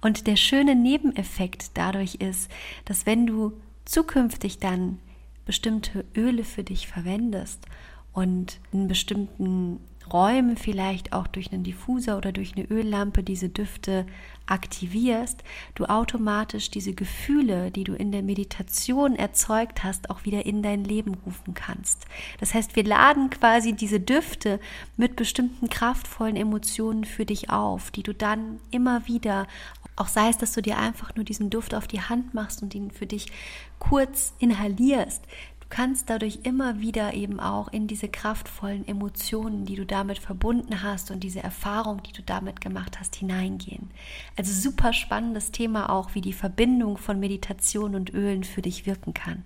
Und 0.00 0.26
der 0.26 0.36
schöne 0.36 0.74
Nebeneffekt 0.74 1.72
dadurch 1.74 2.16
ist, 2.16 2.50
dass 2.86 3.06
wenn 3.06 3.26
du 3.26 3.52
zukünftig 3.84 4.58
dann 4.58 4.98
bestimmte 5.44 6.04
Öle 6.16 6.44
für 6.44 6.64
dich 6.64 6.88
verwendest 6.88 7.64
und 8.12 8.58
in 8.72 8.88
bestimmten 8.88 9.80
Räumen 10.12 10.56
vielleicht 10.56 11.12
auch 11.12 11.26
durch 11.26 11.52
einen 11.52 11.64
Diffuser 11.64 12.16
oder 12.16 12.32
durch 12.32 12.56
eine 12.56 12.66
Öllampe 12.66 13.22
diese 13.22 13.48
Düfte 13.48 14.06
aktivierst, 14.46 15.44
du 15.74 15.84
automatisch 15.84 16.70
diese 16.70 16.92
Gefühle, 16.92 17.70
die 17.70 17.84
du 17.84 17.94
in 17.94 18.10
der 18.10 18.22
Meditation 18.22 19.14
erzeugt 19.14 19.84
hast, 19.84 20.10
auch 20.10 20.24
wieder 20.24 20.44
in 20.44 20.62
dein 20.62 20.84
Leben 20.84 21.14
rufen 21.26 21.54
kannst. 21.54 22.06
Das 22.40 22.54
heißt, 22.54 22.74
wir 22.74 22.84
laden 22.84 23.30
quasi 23.30 23.72
diese 23.72 24.00
Düfte 24.00 24.58
mit 24.96 25.14
bestimmten 25.16 25.68
kraftvollen 25.68 26.36
Emotionen 26.36 27.04
für 27.04 27.24
dich 27.24 27.50
auf, 27.50 27.90
die 27.90 28.02
du 28.02 28.12
dann 28.12 28.58
immer 28.70 29.06
wieder 29.06 29.46
auch 30.00 30.08
sei 30.08 30.30
es, 30.30 30.38
dass 30.38 30.52
du 30.52 30.62
dir 30.62 30.78
einfach 30.78 31.14
nur 31.14 31.26
diesen 31.26 31.50
Duft 31.50 31.74
auf 31.74 31.86
die 31.86 32.00
Hand 32.00 32.32
machst 32.32 32.62
und 32.62 32.74
ihn 32.74 32.90
für 32.90 33.06
dich 33.06 33.26
kurz 33.78 34.32
inhalierst, 34.38 35.22
kannst 35.70 36.10
dadurch 36.10 36.40
immer 36.42 36.80
wieder 36.80 37.14
eben 37.14 37.40
auch 37.40 37.68
in 37.68 37.86
diese 37.86 38.08
kraftvollen 38.08 38.86
Emotionen, 38.86 39.64
die 39.64 39.76
du 39.76 39.86
damit 39.86 40.18
verbunden 40.18 40.82
hast 40.82 41.10
und 41.10 41.20
diese 41.20 41.42
Erfahrung, 41.42 42.02
die 42.02 42.12
du 42.12 42.22
damit 42.22 42.60
gemacht 42.60 42.98
hast, 42.98 43.16
hineingehen. 43.16 43.90
Also 44.36 44.52
super 44.52 44.92
spannendes 44.92 45.52
Thema 45.52 45.88
auch, 45.88 46.14
wie 46.14 46.20
die 46.20 46.32
Verbindung 46.32 46.98
von 46.98 47.20
Meditation 47.20 47.94
und 47.94 48.12
Ölen 48.12 48.44
für 48.44 48.62
dich 48.62 48.84
wirken 48.84 49.14
kann. 49.14 49.44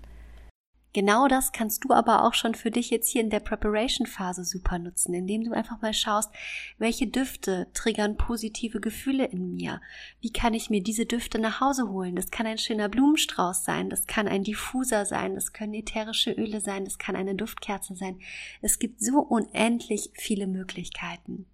Genau 0.95 1.27
das 1.27 1.51
kannst 1.51 1.83
du 1.83 1.93
aber 1.93 2.25
auch 2.25 2.35
schon 2.35 2.55
für 2.55 2.71
dich 2.71 2.89
jetzt 2.89 3.09
hier 3.09 3.21
in 3.21 3.29
der 3.29 3.41
Preparation-Phase 3.41 4.45
super 4.45 4.79
nutzen, 4.79 5.13
indem 5.13 5.43
du 5.43 5.51
einfach 5.51 5.83
mal 5.83 5.93
schaust, 5.93 6.31
welche 6.79 7.09
Düfte 7.09 7.67
triggern 7.75 8.17
positive 8.17 8.81
Gefühle 8.81 9.25
in 9.25 9.57
mir? 9.57 9.81
Wie 10.21 10.33
kann 10.33 10.55
ich 10.55 10.71
mir 10.71 10.81
diese 10.81 11.05
Düfte 11.05 11.41
nach 11.41 11.61
Hause 11.61 11.89
holen? 11.89 12.15
Das 12.15 12.31
kann 12.31 12.47
ein 12.47 12.59
schöner 12.59 12.89
Blumenstrauß 12.89 13.65
sein, 13.65 13.91
das 13.91 14.07
kann 14.07 14.29
ein 14.29 14.45
Diffuser 14.45 15.05
sein, 15.05 15.35
das 15.35 15.53
können 15.53 15.75
ätherische 15.75 16.31
Öle 16.31 16.61
sein, 16.61 16.85
das 16.85 16.97
kann 16.97 17.17
eine 17.17 17.35
Duftkerze 17.35 17.97
sein. 17.97 18.21
Es 18.63 18.79
gibt 18.79 19.03
so 19.03 19.19
unendlich 19.19 20.11
viele 20.15 20.47
Möglichkeiten. 20.47 21.47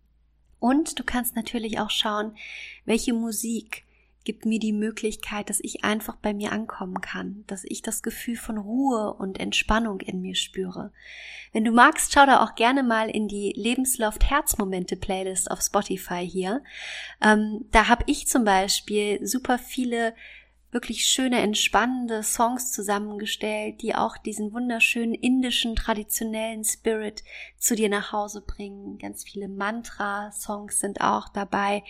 Und 0.58 0.98
du 0.98 1.02
kannst 1.02 1.34
natürlich 1.34 1.80
auch 1.80 1.88
schauen, 1.88 2.36
welche 2.84 3.14
Musik 3.14 3.86
gibt 4.24 4.44
mir 4.44 4.58
die 4.58 4.72
Möglichkeit, 4.72 5.48
dass 5.48 5.60
ich 5.60 5.84
einfach 5.84 6.16
bei 6.16 6.34
mir 6.34 6.52
ankommen 6.52 7.00
kann, 7.00 7.44
dass 7.46 7.64
ich 7.64 7.82
das 7.82 8.02
Gefühl 8.02 8.36
von 8.36 8.58
Ruhe 8.58 9.14
und 9.14 9.40
Entspannung 9.40 10.00
in 10.00 10.20
mir 10.20 10.34
spüre. 10.34 10.92
Wenn 11.52 11.64
du 11.64 11.72
magst, 11.72 12.12
schau 12.12 12.26
da 12.26 12.44
auch 12.44 12.54
gerne 12.54 12.82
mal 12.82 13.08
in 13.08 13.28
die 13.28 13.52
Lebensloft 13.56 14.28
Herzmomente 14.28 14.96
Playlist 14.96 15.50
auf 15.50 15.60
Spotify 15.62 16.26
hier. 16.26 16.62
Ähm, 17.22 17.64
da 17.72 17.88
habe 17.88 18.04
ich 18.06 18.26
zum 18.28 18.44
Beispiel 18.44 19.26
super 19.26 19.58
viele 19.58 20.14
wirklich 20.72 21.04
schöne, 21.06 21.40
entspannende 21.40 22.22
Songs 22.22 22.72
zusammengestellt, 22.72 23.82
die 23.82 23.94
auch 23.94 24.16
diesen 24.16 24.52
wunderschönen 24.52 25.14
indischen, 25.14 25.74
traditionellen 25.74 26.64
Spirit 26.64 27.24
zu 27.58 27.74
dir 27.74 27.88
nach 27.88 28.12
Hause 28.12 28.40
bringen. 28.40 28.98
Ganz 28.98 29.24
viele 29.24 29.48
Mantra-Songs 29.48 30.78
sind 30.78 31.00
auch 31.00 31.28
dabei, 31.28 31.82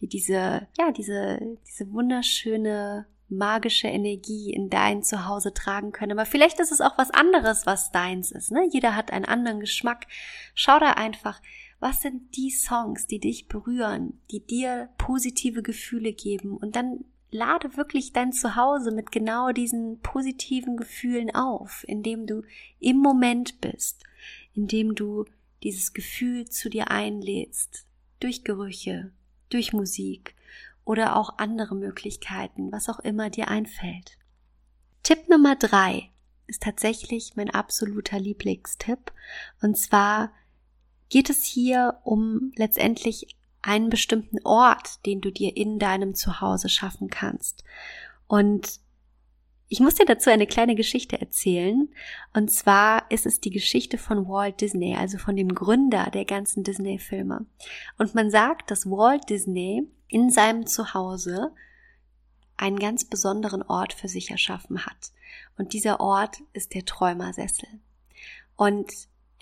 die 0.00 0.08
diese, 0.08 0.66
ja, 0.78 0.90
diese, 0.92 1.38
diese 1.66 1.92
wunderschöne 1.92 3.06
magische 3.28 3.88
Energie 3.88 4.52
in 4.52 4.70
dein 4.70 5.02
Zuhause 5.02 5.52
tragen 5.52 5.92
können. 5.92 6.12
Aber 6.12 6.26
vielleicht 6.26 6.60
ist 6.60 6.72
es 6.72 6.80
auch 6.80 6.96
was 6.96 7.10
anderes, 7.10 7.66
was 7.66 7.90
deins 7.90 8.30
ist. 8.30 8.52
Ne? 8.52 8.68
Jeder 8.70 8.94
hat 8.94 9.12
einen 9.12 9.24
anderen 9.24 9.60
Geschmack. 9.60 10.06
Schau 10.54 10.78
da 10.78 10.92
einfach, 10.92 11.40
was 11.80 12.02
sind 12.02 12.36
die 12.36 12.50
Songs, 12.50 13.06
die 13.06 13.18
dich 13.18 13.48
berühren, 13.48 14.20
die 14.30 14.40
dir 14.40 14.90
positive 14.96 15.62
Gefühle 15.62 16.12
geben 16.12 16.56
und 16.56 16.76
dann 16.76 17.04
lade 17.36 17.76
wirklich 17.76 18.12
dein 18.12 18.32
Zuhause 18.32 18.90
mit 18.90 19.12
genau 19.12 19.52
diesen 19.52 20.00
positiven 20.00 20.76
Gefühlen 20.76 21.34
auf, 21.34 21.84
indem 21.86 22.26
du 22.26 22.42
im 22.80 22.96
Moment 22.96 23.60
bist, 23.60 24.02
indem 24.54 24.94
du 24.94 25.24
dieses 25.62 25.92
Gefühl 25.92 26.48
zu 26.48 26.68
dir 26.68 26.90
einlädst, 26.90 27.86
durch 28.20 28.44
Gerüche, 28.44 29.12
durch 29.50 29.72
Musik 29.72 30.34
oder 30.84 31.16
auch 31.16 31.38
andere 31.38 31.74
Möglichkeiten, 31.74 32.72
was 32.72 32.88
auch 32.88 33.00
immer 33.00 33.30
dir 33.30 33.48
einfällt. 33.48 34.18
Tipp 35.02 35.28
Nummer 35.28 35.56
drei 35.56 36.10
ist 36.46 36.62
tatsächlich 36.62 37.36
mein 37.36 37.50
absoluter 37.50 38.18
Lieblingstipp. 38.18 39.12
Und 39.60 39.76
zwar 39.76 40.32
geht 41.08 41.30
es 41.30 41.44
hier 41.44 42.00
um 42.04 42.52
letztendlich 42.56 43.35
einen 43.66 43.90
bestimmten 43.90 44.38
Ort, 44.44 45.04
den 45.06 45.20
du 45.20 45.30
dir 45.30 45.56
in 45.56 45.78
deinem 45.78 46.14
Zuhause 46.14 46.68
schaffen 46.68 47.08
kannst. 47.08 47.64
Und 48.28 48.80
ich 49.68 49.80
muss 49.80 49.96
dir 49.96 50.06
dazu 50.06 50.30
eine 50.30 50.46
kleine 50.46 50.76
Geschichte 50.76 51.20
erzählen. 51.20 51.88
Und 52.32 52.52
zwar 52.52 53.10
ist 53.10 53.26
es 53.26 53.40
die 53.40 53.50
Geschichte 53.50 53.98
von 53.98 54.28
Walt 54.28 54.60
Disney, 54.60 54.94
also 54.94 55.18
von 55.18 55.34
dem 55.34 55.52
Gründer 55.52 56.10
der 56.12 56.24
ganzen 56.24 56.62
Disney-Filme. 56.62 57.44
Und 57.98 58.14
man 58.14 58.30
sagt, 58.30 58.70
dass 58.70 58.86
Walt 58.86 59.28
Disney 59.28 59.82
in 60.06 60.30
seinem 60.30 60.66
Zuhause 60.66 61.52
einen 62.56 62.78
ganz 62.78 63.04
besonderen 63.04 63.62
Ort 63.62 63.92
für 63.92 64.08
sich 64.08 64.30
erschaffen 64.30 64.86
hat. 64.86 65.10
Und 65.58 65.72
dieser 65.72 65.98
Ort 65.98 66.36
ist 66.52 66.72
der 66.72 66.84
Träumersessel. 66.84 67.68
Und 68.54 68.92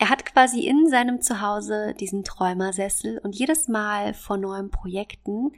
er 0.04 0.10
hat 0.10 0.26
quasi 0.26 0.66
in 0.66 0.86
seinem 0.90 1.22
Zuhause 1.22 1.94
diesen 1.98 2.24
Träumersessel 2.24 3.16
und 3.24 3.34
jedes 3.34 3.68
Mal 3.68 4.12
vor 4.12 4.36
neuen 4.36 4.70
Projekten 4.70 5.52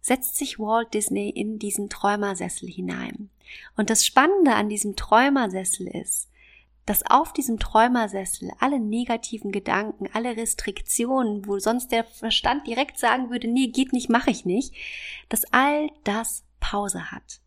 setzt 0.00 0.36
sich 0.36 0.60
Walt 0.60 0.94
Disney 0.94 1.30
in 1.30 1.58
diesen 1.58 1.90
Träumersessel 1.90 2.68
hinein. 2.68 3.28
Und 3.76 3.90
das 3.90 4.06
Spannende 4.06 4.54
an 4.54 4.68
diesem 4.68 4.94
Träumersessel 4.94 5.88
ist, 5.88 6.30
dass 6.86 7.10
auf 7.10 7.32
diesem 7.32 7.58
Träumersessel 7.58 8.52
alle 8.60 8.78
negativen 8.78 9.50
Gedanken, 9.50 10.08
alle 10.12 10.36
Restriktionen, 10.36 11.48
wo 11.48 11.58
sonst 11.58 11.90
der 11.90 12.04
Verstand 12.04 12.68
direkt 12.68 13.00
sagen 13.00 13.30
würde, 13.30 13.48
nee, 13.48 13.66
geht 13.66 13.92
nicht, 13.92 14.08
mache 14.08 14.30
ich 14.30 14.44
nicht, 14.44 14.76
dass 15.28 15.52
all 15.52 15.90
das 16.04 16.44
Pause 16.60 17.10
hat. 17.10 17.40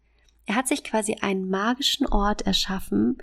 Er 0.47 0.55
hat 0.55 0.67
sich 0.67 0.83
quasi 0.83 1.15
einen 1.21 1.49
magischen 1.49 2.07
Ort 2.07 2.41
erschaffen, 2.41 3.19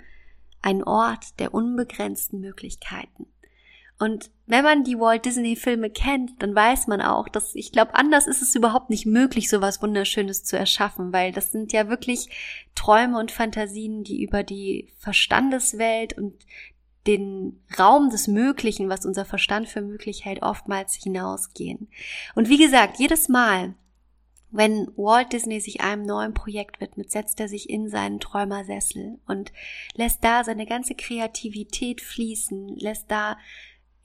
ein 0.61 0.83
Ort 0.83 1.39
der 1.39 1.53
unbegrenzten 1.53 2.39
Möglichkeiten. 2.39 3.27
Und 3.99 4.31
wenn 4.45 4.63
man 4.63 4.85
die 4.85 4.97
Walt 4.97 5.25
Disney 5.25 5.57
Filme 5.57 5.89
kennt, 5.89 6.41
dann 6.41 6.55
weiß 6.55 6.87
man 6.87 7.01
auch, 7.01 7.27
dass 7.27 7.53
ich 7.53 7.73
glaube, 7.73 7.95
anders 7.95 8.27
ist 8.27 8.41
es 8.41 8.55
überhaupt 8.55 8.89
nicht 8.89 9.05
möglich, 9.05 9.49
so 9.49 9.59
was 9.59 9.81
Wunderschönes 9.81 10.45
zu 10.45 10.57
erschaffen, 10.57 11.11
weil 11.11 11.33
das 11.33 11.51
sind 11.51 11.73
ja 11.73 11.89
wirklich 11.89 12.29
Träume 12.75 13.19
und 13.19 13.31
Fantasien, 13.31 14.05
die 14.05 14.23
über 14.23 14.43
die 14.43 14.93
Verstandeswelt 14.99 16.17
und 16.17 16.33
den 17.07 17.61
Raum 17.77 18.09
des 18.09 18.27
Möglichen, 18.29 18.87
was 18.87 19.05
unser 19.05 19.25
Verstand 19.25 19.67
für 19.67 19.81
möglich 19.81 20.23
hält, 20.23 20.43
oftmals 20.43 20.95
hinausgehen. 20.95 21.89
Und 22.35 22.47
wie 22.47 22.57
gesagt, 22.57 22.99
jedes 22.99 23.27
Mal, 23.27 23.75
wenn 24.51 24.87
Walt 24.97 25.31
Disney 25.33 25.59
sich 25.59 25.81
einem 25.81 26.03
neuen 26.03 26.33
Projekt 26.33 26.81
widmet, 26.81 27.11
setzt 27.11 27.39
er 27.39 27.47
sich 27.47 27.69
in 27.69 27.89
seinen 27.89 28.19
Träumersessel 28.19 29.19
und 29.27 29.51
lässt 29.95 30.23
da 30.23 30.43
seine 30.43 30.65
ganze 30.65 30.95
Kreativität 30.95 32.01
fließen, 32.01 32.75
lässt 32.77 33.11
da 33.11 33.37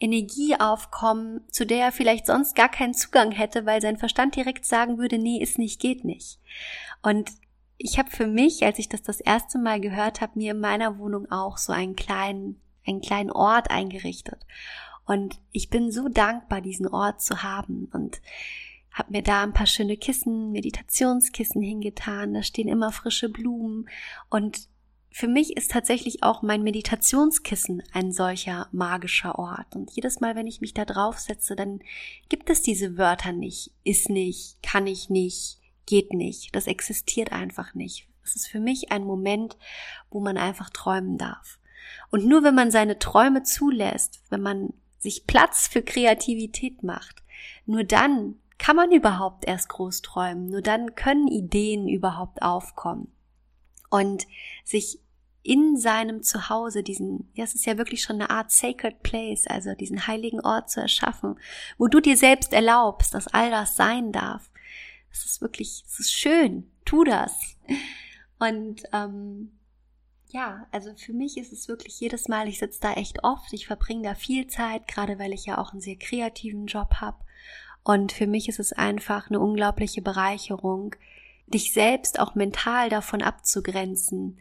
Energie 0.00 0.56
aufkommen, 0.58 1.40
zu 1.50 1.64
der 1.64 1.86
er 1.86 1.92
vielleicht 1.92 2.26
sonst 2.26 2.54
gar 2.54 2.68
keinen 2.68 2.94
Zugang 2.94 3.30
hätte, 3.30 3.64
weil 3.64 3.80
sein 3.80 3.96
Verstand 3.96 4.36
direkt 4.36 4.66
sagen 4.66 4.98
würde, 4.98 5.18
nee, 5.18 5.40
ist 5.40 5.58
nicht, 5.58 5.80
geht 5.80 6.04
nicht. 6.04 6.38
Und 7.02 7.30
ich 7.78 7.98
habe 7.98 8.10
für 8.10 8.26
mich, 8.26 8.64
als 8.64 8.78
ich 8.78 8.88
das 8.88 9.02
das 9.02 9.20
erste 9.20 9.58
Mal 9.58 9.80
gehört 9.80 10.20
habe, 10.20 10.38
mir 10.38 10.52
in 10.52 10.60
meiner 10.60 10.98
Wohnung 10.98 11.30
auch 11.30 11.56
so 11.56 11.72
einen 11.72 11.96
kleinen, 11.96 12.60
einen 12.86 13.00
kleinen 13.00 13.30
Ort 13.30 13.70
eingerichtet. 13.70 14.46
Und 15.06 15.38
ich 15.52 15.70
bin 15.70 15.90
so 15.90 16.08
dankbar, 16.08 16.60
diesen 16.60 16.86
Ort 16.86 17.20
zu 17.20 17.42
haben. 17.42 17.88
Und 17.92 18.20
habe 18.94 19.12
mir 19.12 19.22
da 19.22 19.42
ein 19.42 19.52
paar 19.52 19.66
schöne 19.66 19.96
Kissen, 19.96 20.52
Meditationskissen 20.52 21.60
hingetan. 21.60 22.32
Da 22.32 22.42
stehen 22.42 22.68
immer 22.68 22.92
frische 22.92 23.28
Blumen. 23.28 23.88
Und 24.30 24.68
für 25.10 25.26
mich 25.26 25.56
ist 25.56 25.72
tatsächlich 25.72 26.22
auch 26.22 26.42
mein 26.42 26.62
Meditationskissen 26.62 27.82
ein 27.92 28.12
solcher 28.12 28.68
magischer 28.70 29.36
Ort. 29.38 29.74
Und 29.74 29.90
jedes 29.90 30.20
Mal, 30.20 30.36
wenn 30.36 30.46
ich 30.46 30.60
mich 30.60 30.74
da 30.74 30.84
draufsetze, 30.84 31.56
dann 31.56 31.80
gibt 32.28 32.48
es 32.50 32.62
diese 32.62 32.96
Wörter 32.96 33.32
nicht. 33.32 33.72
Ist 33.82 34.10
nicht, 34.10 34.62
kann 34.62 34.86
ich 34.86 35.10
nicht, 35.10 35.58
geht 35.86 36.12
nicht. 36.12 36.54
Das 36.54 36.68
existiert 36.68 37.32
einfach 37.32 37.74
nicht. 37.74 38.06
Es 38.22 38.36
ist 38.36 38.46
für 38.46 38.60
mich 38.60 38.92
ein 38.92 39.04
Moment, 39.04 39.58
wo 40.08 40.20
man 40.20 40.38
einfach 40.38 40.70
träumen 40.70 41.18
darf. 41.18 41.58
Und 42.10 42.26
nur 42.26 42.44
wenn 42.44 42.54
man 42.54 42.70
seine 42.70 43.00
Träume 43.00 43.42
zulässt, 43.42 44.22
wenn 44.30 44.40
man 44.40 44.72
sich 45.00 45.26
Platz 45.26 45.66
für 45.66 45.82
Kreativität 45.82 46.82
macht, 46.84 47.22
nur 47.66 47.84
dann 47.84 48.36
kann 48.58 48.76
man 48.76 48.92
überhaupt 48.92 49.46
erst 49.46 49.68
groß 49.68 50.02
träumen. 50.02 50.50
Nur 50.50 50.62
dann 50.62 50.94
können 50.94 51.28
Ideen 51.28 51.88
überhaupt 51.88 52.42
aufkommen. 52.42 53.12
Und 53.90 54.26
sich 54.64 55.00
in 55.42 55.76
seinem 55.76 56.22
Zuhause 56.22 56.82
diesen, 56.82 57.30
ja, 57.34 57.44
es 57.44 57.54
ist 57.54 57.66
ja 57.66 57.76
wirklich 57.76 58.02
schon 58.02 58.16
eine 58.16 58.30
Art 58.30 58.50
Sacred 58.50 59.02
Place, 59.02 59.46
also 59.46 59.74
diesen 59.74 60.06
heiligen 60.06 60.40
Ort 60.40 60.70
zu 60.70 60.80
erschaffen, 60.80 61.38
wo 61.76 61.86
du 61.86 62.00
dir 62.00 62.16
selbst 62.16 62.52
erlaubst, 62.54 63.12
dass 63.12 63.28
all 63.28 63.50
das 63.50 63.76
sein 63.76 64.10
darf. 64.10 64.50
Es 65.12 65.24
ist 65.26 65.42
wirklich, 65.42 65.84
es 65.86 66.00
ist 66.00 66.12
schön, 66.12 66.70
tu 66.86 67.04
das. 67.04 67.58
Und 68.38 68.84
ähm, 68.92 69.52
ja, 70.28 70.66
also 70.72 70.94
für 70.96 71.12
mich 71.12 71.36
ist 71.36 71.52
es 71.52 71.68
wirklich 71.68 72.00
jedes 72.00 72.26
Mal, 72.26 72.48
ich 72.48 72.58
sitze 72.58 72.80
da 72.80 72.94
echt 72.94 73.22
oft, 73.22 73.52
ich 73.52 73.66
verbringe 73.66 74.02
da 74.02 74.14
viel 74.14 74.46
Zeit, 74.46 74.88
gerade 74.88 75.18
weil 75.18 75.32
ich 75.32 75.44
ja 75.44 75.58
auch 75.58 75.72
einen 75.72 75.82
sehr 75.82 75.96
kreativen 75.96 76.66
Job 76.66 76.94
habe. 76.94 77.18
Und 77.84 78.12
für 78.12 78.26
mich 78.26 78.48
ist 78.48 78.58
es 78.58 78.72
einfach 78.72 79.28
eine 79.28 79.40
unglaubliche 79.40 80.00
Bereicherung, 80.02 80.96
dich 81.46 81.72
selbst 81.72 82.18
auch 82.18 82.34
mental 82.34 82.88
davon 82.88 83.22
abzugrenzen, 83.22 84.38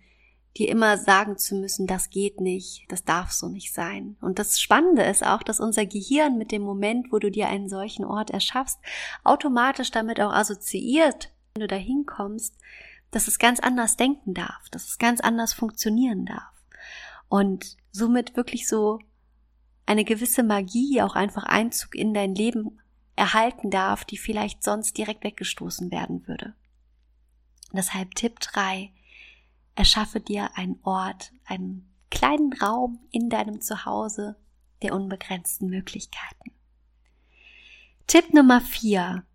dir 0.57 0.69
immer 0.69 0.97
sagen 0.97 1.38
zu 1.38 1.55
müssen, 1.55 1.85
das 1.85 2.09
geht 2.09 2.39
nicht, 2.39 2.85
das 2.89 3.03
darf 3.03 3.31
so 3.31 3.50
nicht 3.50 3.73
sein. 3.73 4.15
Und 4.21 4.39
das 4.39 4.62
Spannende 4.62 5.03
ist 5.03 5.25
auch, 5.25 5.43
dass 5.43 5.59
unser 5.59 5.85
Gehirn 5.85 6.38
mit 6.38 6.51
dem 6.51 6.62
Moment, 6.62 7.12
wo 7.12 7.19
du 7.19 7.29
dir 7.29 7.47
einen 7.47 7.67
solchen 7.67 8.05
Ort 8.05 8.31
erschaffst, 8.31 8.79
automatisch 9.23 9.91
damit 9.91 10.21
auch 10.21 10.31
assoziiert, 10.31 11.31
wenn 11.53 11.62
du 11.62 11.67
dahin 11.67 12.05
kommst, 12.05 12.57
dass 13.12 13.27
es 13.27 13.39
ganz 13.39 13.59
anders 13.59 13.97
denken 13.97 14.33
darf, 14.33 14.69
dass 14.71 14.88
es 14.88 15.00
ganz 15.00 15.19
anders 15.21 15.53
funktionieren 15.53 16.25
darf. 16.25 16.53
Und 17.29 17.77
somit 17.91 18.38
wirklich 18.38 18.67
so 18.67 19.00
eine 19.85 20.05
gewisse 20.05 20.43
Magie 20.43 21.01
auch 21.01 21.15
einfach 21.15 21.43
Einzug 21.43 21.95
in 21.95 22.13
dein 22.13 22.35
Leben 22.35 22.79
erhalten 23.15 23.70
darf, 23.70 24.05
die 24.05 24.17
vielleicht 24.17 24.63
sonst 24.63 24.98
direkt 24.98 25.24
weggestoßen 25.24 25.91
werden 25.91 26.27
würde. 26.27 26.53
Deshalb 27.72 28.15
Tipp 28.15 28.39
3. 28.39 28.91
Erschaffe 29.75 30.20
dir 30.20 30.55
einen 30.55 30.79
Ort, 30.84 31.32
einen 31.46 31.89
kleinen 32.12 32.53
Raum 32.53 33.00
in 33.12 33.29
deinem 33.29 33.62
Zuhause 33.62 34.36
der 34.84 34.93
unbegrenzten 34.93 35.70
Möglichkeiten. 35.70 36.51
Tipp 38.05 38.34
Nummer 38.34 38.62
4 38.62 39.25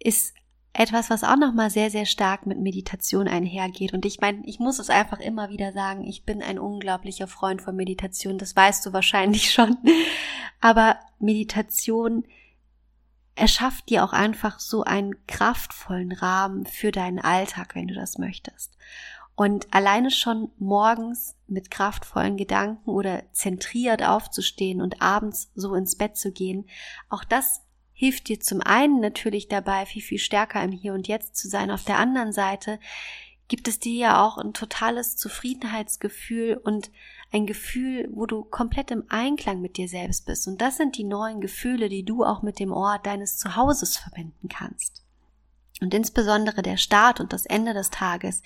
ist 0.00 0.34
etwas, 0.72 1.10
was 1.10 1.24
auch 1.24 1.36
nochmal 1.36 1.70
sehr, 1.70 1.90
sehr 1.90 2.06
stark 2.06 2.46
mit 2.46 2.58
Meditation 2.58 3.28
einhergeht. 3.28 3.92
Und 3.92 4.06
ich 4.06 4.20
meine, 4.20 4.42
ich 4.46 4.58
muss 4.60 4.78
es 4.78 4.90
einfach 4.90 5.18
immer 5.18 5.50
wieder 5.50 5.72
sagen, 5.72 6.04
ich 6.04 6.24
bin 6.24 6.42
ein 6.42 6.58
unglaublicher 6.58 7.26
Freund 7.26 7.60
von 7.62 7.74
Meditation, 7.74 8.38
das 8.38 8.54
weißt 8.54 8.86
du 8.86 8.92
wahrscheinlich 8.92 9.50
schon. 9.52 9.76
Aber 10.60 10.98
Meditation 11.18 12.24
erschafft 13.34 13.88
dir 13.88 14.04
auch 14.04 14.12
einfach 14.12 14.58
so 14.58 14.84
einen 14.84 15.26
kraftvollen 15.26 16.12
Rahmen 16.12 16.66
für 16.66 16.90
deinen 16.90 17.20
Alltag, 17.20 17.74
wenn 17.74 17.86
du 17.86 17.94
das 17.94 18.18
möchtest. 18.18 18.76
Und 19.36 19.72
alleine 19.72 20.10
schon 20.10 20.50
morgens 20.58 21.36
mit 21.46 21.70
kraftvollen 21.70 22.36
Gedanken 22.36 22.90
oder 22.90 23.22
zentriert 23.32 24.02
aufzustehen 24.02 24.82
und 24.82 25.00
abends 25.00 25.52
so 25.54 25.74
ins 25.74 25.96
Bett 25.96 26.16
zu 26.16 26.32
gehen, 26.32 26.68
auch 27.08 27.22
das 27.22 27.62
hilft 27.92 28.28
dir 28.28 28.40
zum 28.40 28.60
einen 28.60 29.00
natürlich 29.00 29.48
dabei, 29.48 29.86
viel, 29.86 30.02
viel 30.02 30.18
stärker 30.18 30.62
im 30.62 30.72
Hier 30.72 30.92
und 30.92 31.06
Jetzt 31.06 31.36
zu 31.36 31.48
sein. 31.48 31.70
Auf 31.70 31.84
der 31.84 31.98
anderen 31.98 32.32
Seite 32.32 32.80
gibt 33.46 33.66
es 33.66 33.78
dir 33.78 33.94
ja 33.94 34.24
auch 34.24 34.38
ein 34.38 34.54
totales 34.54 35.16
Zufriedenheitsgefühl 35.16 36.56
und 36.56 36.90
ein 37.30 37.46
Gefühl, 37.46 38.08
wo 38.12 38.26
du 38.26 38.44
komplett 38.44 38.90
im 38.90 39.04
Einklang 39.08 39.60
mit 39.60 39.76
dir 39.76 39.88
selbst 39.88 40.26
bist. 40.26 40.48
Und 40.48 40.60
das 40.60 40.76
sind 40.76 40.96
die 40.96 41.04
neuen 41.04 41.40
Gefühle, 41.40 41.88
die 41.88 42.04
du 42.04 42.24
auch 42.24 42.42
mit 42.42 42.58
dem 42.58 42.72
Ort 42.72 43.06
deines 43.06 43.38
Zuhauses 43.38 43.96
verbinden 43.96 44.48
kannst. 44.48 45.02
Und 45.80 45.94
insbesondere 45.94 46.62
der 46.62 46.76
Start 46.76 47.20
und 47.20 47.32
das 47.32 47.46
Ende 47.46 47.72
des 47.72 47.90
Tages 47.90 48.42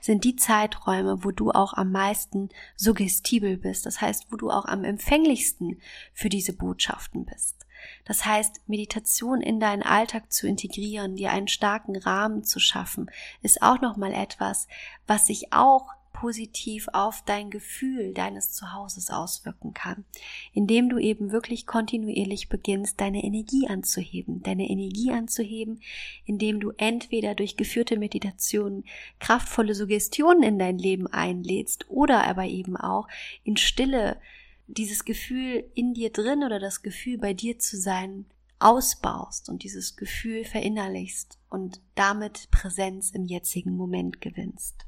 sind 0.00 0.24
die 0.24 0.34
Zeiträume, 0.34 1.22
wo 1.22 1.30
du 1.30 1.52
auch 1.52 1.74
am 1.74 1.92
meisten 1.92 2.48
suggestibel 2.76 3.56
bist. 3.56 3.86
Das 3.86 4.00
heißt, 4.00 4.32
wo 4.32 4.36
du 4.36 4.50
auch 4.50 4.64
am 4.64 4.82
empfänglichsten 4.82 5.80
für 6.12 6.28
diese 6.28 6.52
Botschaften 6.52 7.24
bist. 7.24 7.66
Das 8.04 8.24
heißt, 8.24 8.68
Meditation 8.68 9.40
in 9.40 9.60
deinen 9.60 9.82
Alltag 9.82 10.32
zu 10.32 10.46
integrieren, 10.46 11.16
dir 11.16 11.30
einen 11.30 11.48
starken 11.48 11.96
Rahmen 11.96 12.44
zu 12.44 12.58
schaffen, 12.58 13.10
ist 13.42 13.62
auch 13.62 13.80
nochmal 13.80 14.12
etwas, 14.12 14.66
was 15.06 15.26
sich 15.26 15.52
auch 15.52 15.88
positiv 16.22 16.86
auf 16.92 17.24
dein 17.26 17.50
Gefühl 17.50 18.14
deines 18.14 18.52
Zuhauses 18.52 19.10
auswirken 19.10 19.74
kann, 19.74 20.04
indem 20.52 20.88
du 20.88 20.98
eben 20.98 21.32
wirklich 21.32 21.66
kontinuierlich 21.66 22.48
beginnst, 22.48 23.00
deine 23.00 23.24
Energie 23.24 23.66
anzuheben, 23.66 24.40
deine 24.40 24.70
Energie 24.70 25.10
anzuheben, 25.10 25.80
indem 26.24 26.60
du 26.60 26.70
entweder 26.76 27.34
durch 27.34 27.56
geführte 27.56 27.98
Meditationen 27.98 28.84
kraftvolle 29.18 29.74
Suggestionen 29.74 30.44
in 30.44 30.60
dein 30.60 30.78
Leben 30.78 31.08
einlädst 31.08 31.90
oder 31.90 32.24
aber 32.24 32.44
eben 32.44 32.76
auch 32.76 33.08
in 33.42 33.56
Stille 33.56 34.16
dieses 34.68 35.04
Gefühl 35.04 35.64
in 35.74 35.92
dir 35.92 36.12
drin 36.12 36.44
oder 36.44 36.60
das 36.60 36.82
Gefühl 36.82 37.18
bei 37.18 37.34
dir 37.34 37.58
zu 37.58 37.76
sein 37.76 38.26
ausbaust 38.60 39.48
und 39.48 39.64
dieses 39.64 39.96
Gefühl 39.96 40.44
verinnerlichst 40.44 41.40
und 41.50 41.80
damit 41.96 42.48
Präsenz 42.52 43.10
im 43.10 43.24
jetzigen 43.24 43.76
Moment 43.76 44.20
gewinnst. 44.20 44.86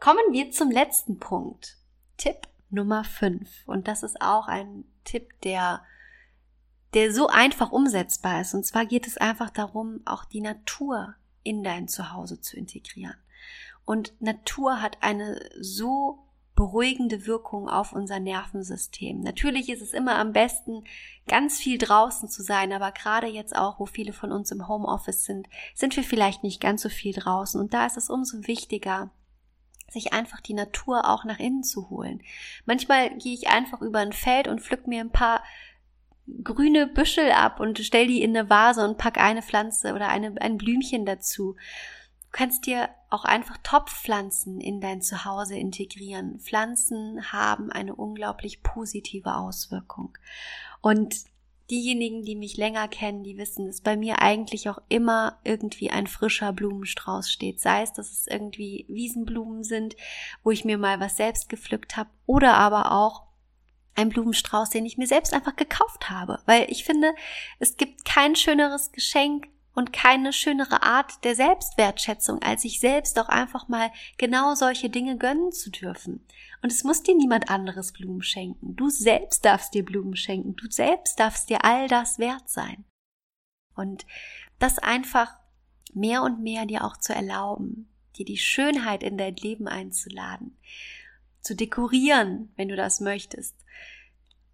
Kommen 0.00 0.32
wir 0.32 0.50
zum 0.50 0.70
letzten 0.70 1.18
Punkt. 1.18 1.76
Tipp 2.16 2.48
Nummer 2.70 3.04
5. 3.04 3.48
Und 3.66 3.86
das 3.86 4.02
ist 4.02 4.22
auch 4.22 4.48
ein 4.48 4.84
Tipp, 5.04 5.38
der, 5.42 5.82
der 6.94 7.12
so 7.12 7.28
einfach 7.28 7.70
umsetzbar 7.70 8.40
ist. 8.40 8.54
Und 8.54 8.64
zwar 8.64 8.86
geht 8.86 9.06
es 9.06 9.18
einfach 9.18 9.50
darum, 9.50 10.00
auch 10.06 10.24
die 10.24 10.40
Natur 10.40 11.16
in 11.42 11.62
dein 11.62 11.86
Zuhause 11.86 12.40
zu 12.40 12.56
integrieren. 12.56 13.16
Und 13.84 14.14
Natur 14.20 14.80
hat 14.80 14.96
eine 15.02 15.38
so 15.60 16.20
beruhigende 16.56 17.26
Wirkung 17.26 17.68
auf 17.68 17.92
unser 17.92 18.20
Nervensystem. 18.20 19.20
Natürlich 19.20 19.68
ist 19.68 19.82
es 19.82 19.92
immer 19.92 20.16
am 20.16 20.32
besten, 20.32 20.84
ganz 21.26 21.58
viel 21.58 21.76
draußen 21.76 22.28
zu 22.28 22.42
sein, 22.42 22.72
aber 22.72 22.92
gerade 22.92 23.26
jetzt 23.26 23.54
auch, 23.54 23.78
wo 23.78 23.84
viele 23.86 24.14
von 24.14 24.32
uns 24.32 24.50
im 24.50 24.66
Homeoffice 24.66 25.24
sind, 25.24 25.46
sind 25.74 25.94
wir 25.96 26.04
vielleicht 26.04 26.42
nicht 26.42 26.60
ganz 26.60 26.80
so 26.80 26.88
viel 26.88 27.12
draußen. 27.12 27.60
Und 27.60 27.74
da 27.74 27.84
ist 27.84 27.98
es 27.98 28.08
umso 28.08 28.46
wichtiger, 28.46 29.10
sich 29.90 30.12
einfach 30.12 30.40
die 30.40 30.54
Natur 30.54 31.08
auch 31.08 31.24
nach 31.24 31.38
innen 31.38 31.62
zu 31.62 31.90
holen. 31.90 32.22
Manchmal 32.64 33.16
gehe 33.16 33.34
ich 33.34 33.48
einfach 33.48 33.80
über 33.80 33.98
ein 33.98 34.12
Feld 34.12 34.48
und 34.48 34.60
pflück 34.60 34.86
mir 34.86 35.00
ein 35.00 35.10
paar 35.10 35.42
grüne 36.44 36.86
Büschel 36.86 37.32
ab 37.32 37.60
und 37.60 37.78
stell 37.78 38.06
die 38.06 38.22
in 38.22 38.36
eine 38.36 38.48
Vase 38.48 38.84
und 38.86 38.98
pack 38.98 39.18
eine 39.18 39.42
Pflanze 39.42 39.94
oder 39.94 40.08
eine, 40.08 40.40
ein 40.40 40.58
Blümchen 40.58 41.04
dazu. 41.04 41.56
Du 42.22 42.28
kannst 42.30 42.66
dir 42.66 42.88
auch 43.08 43.24
einfach 43.24 43.56
Topfpflanzen 43.62 44.60
in 44.60 44.80
dein 44.80 45.02
Zuhause 45.02 45.56
integrieren. 45.56 46.38
Pflanzen 46.38 47.32
haben 47.32 47.72
eine 47.72 47.96
unglaublich 47.96 48.62
positive 48.62 49.34
Auswirkung. 49.34 50.16
Und 50.80 51.16
diejenigen, 51.70 52.24
die 52.24 52.36
mich 52.36 52.56
länger 52.56 52.88
kennen, 52.88 53.22
die 53.22 53.36
wissen, 53.36 53.66
dass 53.66 53.80
bei 53.80 53.96
mir 53.96 54.20
eigentlich 54.20 54.68
auch 54.68 54.78
immer 54.88 55.38
irgendwie 55.44 55.90
ein 55.90 56.06
frischer 56.06 56.52
Blumenstrauß 56.52 57.30
steht. 57.30 57.60
Sei 57.60 57.82
es, 57.82 57.92
dass 57.92 58.10
es 58.10 58.26
irgendwie 58.26 58.86
Wiesenblumen 58.88 59.64
sind, 59.64 59.96
wo 60.42 60.50
ich 60.50 60.64
mir 60.64 60.78
mal 60.78 61.00
was 61.00 61.16
selbst 61.16 61.48
gepflückt 61.48 61.96
habe, 61.96 62.10
oder 62.26 62.54
aber 62.54 62.92
auch 62.92 63.26
ein 63.94 64.08
Blumenstrauß, 64.08 64.70
den 64.70 64.86
ich 64.86 64.98
mir 64.98 65.06
selbst 65.06 65.32
einfach 65.34 65.56
gekauft 65.56 66.10
habe. 66.10 66.40
Weil 66.46 66.66
ich 66.70 66.84
finde, 66.84 67.12
es 67.58 67.76
gibt 67.76 68.04
kein 68.04 68.36
schöneres 68.36 68.92
Geschenk 68.92 69.48
und 69.74 69.92
keine 69.92 70.32
schönere 70.32 70.82
Art 70.82 71.24
der 71.24 71.34
Selbstwertschätzung, 71.36 72.42
als 72.42 72.62
sich 72.62 72.80
selbst 72.80 73.18
auch 73.18 73.28
einfach 73.28 73.68
mal 73.68 73.90
genau 74.18 74.54
solche 74.54 74.90
Dinge 74.90 75.16
gönnen 75.16 75.52
zu 75.52 75.70
dürfen. 75.70 76.26
Und 76.62 76.72
es 76.72 76.84
muss 76.84 77.02
dir 77.02 77.16
niemand 77.16 77.50
anderes 77.50 77.92
Blumen 77.92 78.22
schenken. 78.22 78.76
Du 78.76 78.90
selbst 78.90 79.44
darfst 79.44 79.72
dir 79.74 79.84
Blumen 79.84 80.16
schenken. 80.16 80.56
Du 80.56 80.70
selbst 80.70 81.18
darfst 81.20 81.48
dir 81.48 81.64
all 81.64 81.88
das 81.88 82.18
wert 82.18 82.48
sein. 82.48 82.84
Und 83.74 84.04
das 84.58 84.78
einfach 84.78 85.34
mehr 85.94 86.22
und 86.22 86.42
mehr 86.42 86.66
dir 86.66 86.84
auch 86.84 86.96
zu 86.96 87.14
erlauben, 87.14 87.88
dir 88.16 88.24
die 88.24 88.38
Schönheit 88.38 89.02
in 89.02 89.16
dein 89.16 89.36
Leben 89.36 89.68
einzuladen, 89.68 90.56
zu 91.40 91.54
dekorieren, 91.54 92.52
wenn 92.56 92.68
du 92.68 92.76
das 92.76 93.00
möchtest, 93.00 93.56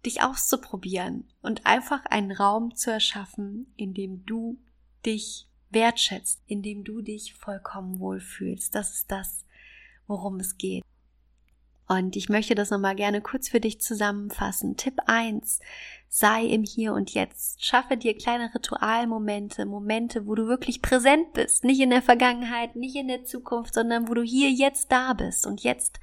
dich 0.05 0.21
auszuprobieren 0.21 1.27
und 1.41 1.65
einfach 1.65 2.05
einen 2.05 2.31
Raum 2.31 2.75
zu 2.75 2.91
erschaffen, 2.91 3.73
in 3.75 3.93
dem 3.93 4.25
du 4.25 4.57
dich 5.07 5.47
wertschätzt, 5.71 6.41
in 6.45 6.61
dem 6.61 6.83
du 6.83 7.01
dich 7.01 7.33
vollkommen 7.33 7.99
wohlfühlst. 7.99 8.75
Das 8.75 8.93
ist 8.93 9.11
das, 9.11 9.45
worum 10.05 10.39
es 10.39 10.57
geht. 10.57 10.83
Und 11.87 12.17
ich 12.17 12.27
möchte 12.27 12.53
das 12.53 12.69
nochmal 12.69 12.95
gerne 12.95 13.21
kurz 13.21 13.47
für 13.47 13.61
dich 13.61 13.79
zusammenfassen. 13.79 14.75
Tipp 14.75 14.95
eins: 15.05 15.61
Sei 16.09 16.43
im 16.43 16.63
Hier 16.63 16.93
und 16.93 17.13
Jetzt. 17.13 17.63
Schaffe 17.63 17.95
dir 17.95 18.17
kleine 18.17 18.53
Ritualmomente, 18.53 19.65
Momente, 19.65 20.27
wo 20.27 20.35
du 20.35 20.47
wirklich 20.47 20.81
präsent 20.81 21.31
bist. 21.33 21.63
Nicht 21.63 21.79
in 21.79 21.89
der 21.89 22.01
Vergangenheit, 22.01 22.75
nicht 22.75 22.95
in 22.95 23.07
der 23.07 23.23
Zukunft, 23.23 23.73
sondern 23.73 24.09
wo 24.09 24.13
du 24.13 24.21
hier 24.21 24.51
jetzt 24.51 24.91
da 24.91 25.13
bist 25.13 25.47
und 25.47 25.63
jetzt 25.63 26.01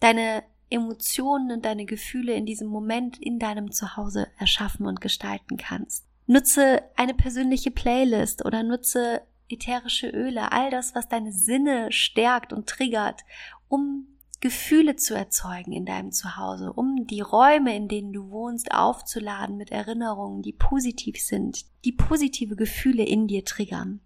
deine 0.00 0.42
Emotionen 0.68 1.50
und 1.50 1.64
deine 1.64 1.86
Gefühle 1.86 2.34
in 2.34 2.44
diesem 2.44 2.68
Moment 2.68 3.18
in 3.18 3.38
deinem 3.38 3.72
Zuhause 3.72 4.28
erschaffen 4.38 4.86
und 4.86 5.00
gestalten 5.00 5.56
kannst. 5.56 6.06
Nutze 6.26 6.82
eine 6.96 7.14
persönliche 7.14 7.70
Playlist 7.70 8.44
oder 8.44 8.62
nutze 8.62 9.22
ätherische 9.48 10.08
Öle, 10.08 10.52
all 10.52 10.70
das, 10.70 10.94
was 10.94 11.08
deine 11.08 11.32
Sinne 11.32 11.92
stärkt 11.92 12.52
und 12.52 12.68
triggert, 12.68 13.22
um 13.68 14.06
Gefühle 14.40 14.96
zu 14.96 15.14
erzeugen 15.14 15.72
in 15.72 15.86
deinem 15.86 16.10
Zuhause, 16.10 16.72
um 16.72 17.06
die 17.06 17.20
Räume, 17.20 17.76
in 17.76 17.86
denen 17.86 18.12
du 18.12 18.30
wohnst, 18.30 18.72
aufzuladen 18.72 19.56
mit 19.56 19.70
Erinnerungen, 19.70 20.42
die 20.42 20.52
positiv 20.52 21.20
sind, 21.20 21.64
die 21.84 21.92
positive 21.92 22.56
Gefühle 22.56 23.04
in 23.04 23.28
dir 23.28 23.44
triggern. 23.44 24.00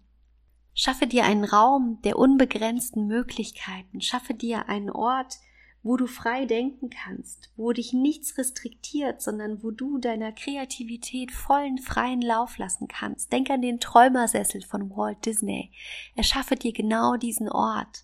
Schaffe 0.75 1.07
dir 1.07 1.25
einen 1.25 1.43
Raum 1.43 1.99
der 2.03 2.19
unbegrenzten 2.19 3.07
Möglichkeiten, 3.07 3.99
schaffe 3.99 4.35
dir 4.35 4.69
einen 4.69 4.91
Ort, 4.91 5.39
wo 5.87 5.95
du 5.95 6.05
frei 6.05 6.45
denken 6.45 6.89
kannst, 6.89 7.49
wo 7.55 7.71
dich 7.71 7.93
nichts 7.93 8.37
restriktiert, 8.37 9.21
sondern 9.21 9.63
wo 9.63 9.71
du 9.71 9.97
deiner 9.97 10.33
Kreativität 10.33 11.31
vollen 11.31 11.77
freien 11.77 12.21
Lauf 12.21 12.57
lassen 12.57 12.89
kannst. 12.89 13.31
Denk 13.31 13.49
an 13.49 13.61
den 13.61 13.79
Träumersessel 13.79 14.61
von 14.63 14.89
Walt 14.89 15.25
Disney. 15.25 15.71
Erschaffe 16.15 16.55
dir 16.55 16.73
genau 16.73 17.15
diesen 17.15 17.49
Ort. 17.49 18.03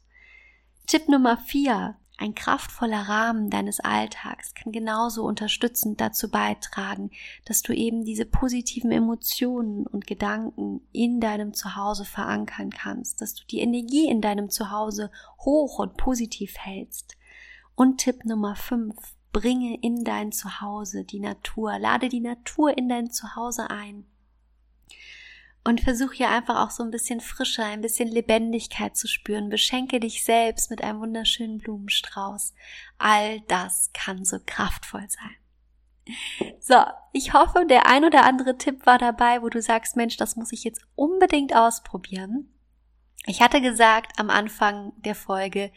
Tipp 0.87 1.09
Nummer 1.09 1.37
vier. 1.37 1.97
Ein 2.17 2.35
kraftvoller 2.35 3.09
Rahmen 3.09 3.49
deines 3.49 3.79
Alltags 3.79 4.53
kann 4.53 4.71
genauso 4.71 5.25
unterstützend 5.25 5.99
dazu 5.99 6.29
beitragen, 6.29 7.09
dass 7.43 7.63
du 7.63 7.73
eben 7.73 8.05
diese 8.05 8.25
positiven 8.25 8.91
Emotionen 8.91 9.87
und 9.87 10.07
Gedanken 10.07 10.81
in 10.91 11.19
deinem 11.19 11.53
Zuhause 11.53 12.05
verankern 12.05 12.69
kannst, 12.69 13.19
dass 13.19 13.33
du 13.33 13.43
die 13.47 13.59
Energie 13.59 14.07
in 14.07 14.21
deinem 14.21 14.49
Zuhause 14.49 15.11
hoch 15.39 15.79
und 15.79 15.97
positiv 15.97 16.55
hältst. 16.57 17.17
Und 17.75 17.97
Tipp 17.97 18.25
Nummer 18.25 18.55
5. 18.55 18.95
Bringe 19.31 19.79
in 19.81 20.03
dein 20.03 20.31
Zuhause 20.31 21.03
die 21.03 21.19
Natur. 21.19 21.79
Lade 21.79 22.07
die 22.07 22.19
Natur 22.19 22.77
in 22.77 22.87
dein 22.87 23.09
Zuhause 23.09 23.69
ein. 23.69 24.05
Und 25.63 25.81
versuch 25.81 26.11
hier 26.11 26.29
einfach 26.29 26.63
auch 26.63 26.71
so 26.71 26.83
ein 26.83 26.91
bisschen 26.91 27.19
Frische, 27.19 27.63
ein 27.63 27.81
bisschen 27.81 28.09
Lebendigkeit 28.09 28.95
zu 28.95 29.07
spüren. 29.07 29.49
Beschenke 29.49 29.99
dich 29.99 30.23
selbst 30.23 30.69
mit 30.69 30.83
einem 30.83 30.99
wunderschönen 30.99 31.57
Blumenstrauß. 31.57 32.53
All 32.99 33.39
das 33.41 33.89
kann 33.93 34.23
so 34.23 34.37
kraftvoll 34.45 35.07
sein. 35.09 36.15
So, 36.59 36.75
ich 37.13 37.33
hoffe, 37.33 37.65
der 37.65 37.87
ein 37.87 38.03
oder 38.03 38.25
andere 38.25 38.57
Tipp 38.57 38.85
war 38.85 38.97
dabei, 38.97 39.41
wo 39.41 39.49
du 39.49 39.61
sagst, 39.61 39.95
Mensch, 39.95 40.17
das 40.17 40.35
muss 40.35 40.51
ich 40.51 40.63
jetzt 40.63 40.85
unbedingt 40.95 41.55
ausprobieren. 41.55 42.52
Ich 43.25 43.41
hatte 43.41 43.61
gesagt 43.61 44.19
am 44.19 44.29
Anfang 44.29 44.91
der 44.97 45.15
Folge, 45.15 45.71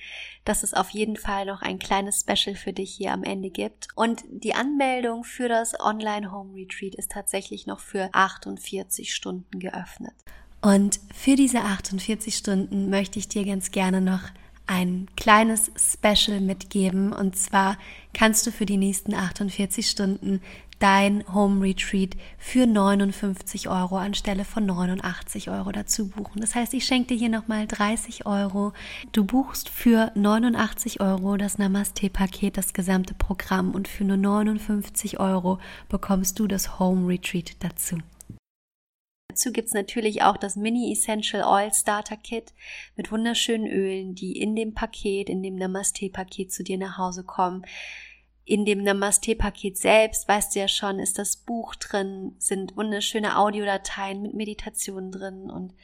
dass 0.45 0.65
es 0.65 0.75
auf 0.75 0.91
jeden 0.91 1.17
Fall 1.17 1.47
noch 1.47 1.63
ein 1.63 1.79
kleines 1.79 2.21
Special 2.21 2.57
für 2.57 2.73
dich 2.73 2.93
hier 2.93 3.13
am 3.13 3.23
Ende 3.23 3.51
gibt. 3.51 3.89
Und 3.95 4.25
die 4.29 4.55
Anmeldung 4.55 5.23
für 5.23 5.49
das 5.49 5.79
Online 5.79 6.33
Home 6.33 6.55
Retreat 6.55 6.97
ist 6.97 7.13
tatsächlich 7.13 7.67
noch 7.67 7.79
für 7.79 8.09
48 8.13 9.15
Stunden 9.15 9.61
geöffnet. 9.61 10.15
Und 10.61 10.99
für 11.15 11.37
diese 11.37 11.61
48 11.61 12.37
Stunden 12.37 12.91
möchte 12.91 13.21
ich 13.21 13.29
dir 13.29 13.45
ganz 13.45 13.71
gerne 13.71 14.01
noch 14.01 14.23
ein 14.67 15.07
kleines 15.17 15.71
Special 15.77 16.41
mitgeben. 16.41 17.13
Und 17.13 17.37
zwar 17.37 17.79
kannst 18.13 18.47
du 18.47 18.51
für 18.51 18.67
die 18.67 18.77
nächsten 18.77 19.15
48 19.15 19.89
Stunden 19.89 20.43
dein 20.79 21.25
Home 21.33 21.63
Retreat 21.63 22.17
für 22.39 22.67
59 22.67 23.69
Euro 23.69 23.97
anstelle 23.97 24.45
von 24.45 24.67
89 24.67 25.51
Euro 25.51 25.73
dazu 25.73 26.09
buchen. 26.09 26.41
Das 26.41 26.55
heißt, 26.55 26.75
ich 26.75 26.85
schenke 26.85 27.09
dir 27.09 27.17
hier 27.17 27.29
nochmal 27.29 27.67
30 27.67 28.27
Euro. 28.27 28.73
Du 29.13 29.25
buchst 29.25 29.69
für 29.69 30.13
89 30.15 31.01
Euro 31.01 31.37
das 31.37 31.59
Namaste-Paket, 31.59 32.57
das 32.57 32.73
gesamte 32.73 33.15
Programm 33.15 33.73
und 33.73 33.89
für 33.89 34.05
nur 34.05 34.17
59 34.17 35.19
Euro 35.21 35.59
bekommst 35.89 36.39
du 36.39 36.47
das 36.47 36.79
Home 36.79 37.09
Retreat 37.09 37.63
dazu. 37.63 37.99
Dazu 39.29 39.53
gibt's 39.53 39.75
natürlich 39.75 40.23
auch 40.23 40.39
das 40.39 40.57
Mini 40.57 40.91
Essential 40.93 41.45
Oil 41.45 41.71
Starter 41.75 42.17
Kit 42.17 42.55
mit 42.97 43.13
wunderschönen 43.13 43.67
Ölen, 43.67 44.15
die 44.15 44.33
in 44.33 44.57
dem 44.57 44.73
Paket, 44.73 45.29
in 45.29 45.43
dem 45.43 45.57
Namaste-Paket 45.57 46.51
zu 46.51 46.65
dir 46.65 46.79
nach 46.79 46.97
Hause 46.97 47.23
kommen. 47.23 47.63
In 48.49 48.65
dem 48.65 48.85
Namaste-Paket 48.85 49.77
selbst, 49.77 50.29
weißt 50.29 50.55
du 50.55 50.61
ja 50.61 50.69
schon, 50.69 51.01
ist 51.01 51.19
das 51.19 51.37
Buch 51.37 51.75
drin, 51.75 52.37
sind 52.39 52.77
wunderschöne 52.77 53.37
Audiodateien 53.37 54.23
mit 54.23 54.35
Meditationen 54.35 55.11
drin 55.11 55.51
und 55.51 55.75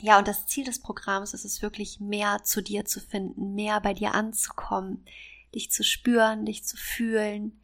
ja, 0.00 0.18
und 0.18 0.26
das 0.26 0.46
Ziel 0.46 0.64
des 0.64 0.80
Programms 0.80 1.34
ist 1.34 1.44
es 1.44 1.62
wirklich 1.62 2.00
mehr 2.00 2.42
zu 2.42 2.60
dir 2.62 2.86
zu 2.86 2.98
finden, 2.98 3.54
mehr 3.54 3.80
bei 3.80 3.92
dir 3.92 4.14
anzukommen, 4.14 5.04
dich 5.54 5.70
zu 5.70 5.84
spüren, 5.84 6.46
dich 6.46 6.64
zu 6.64 6.76
fühlen, 6.76 7.60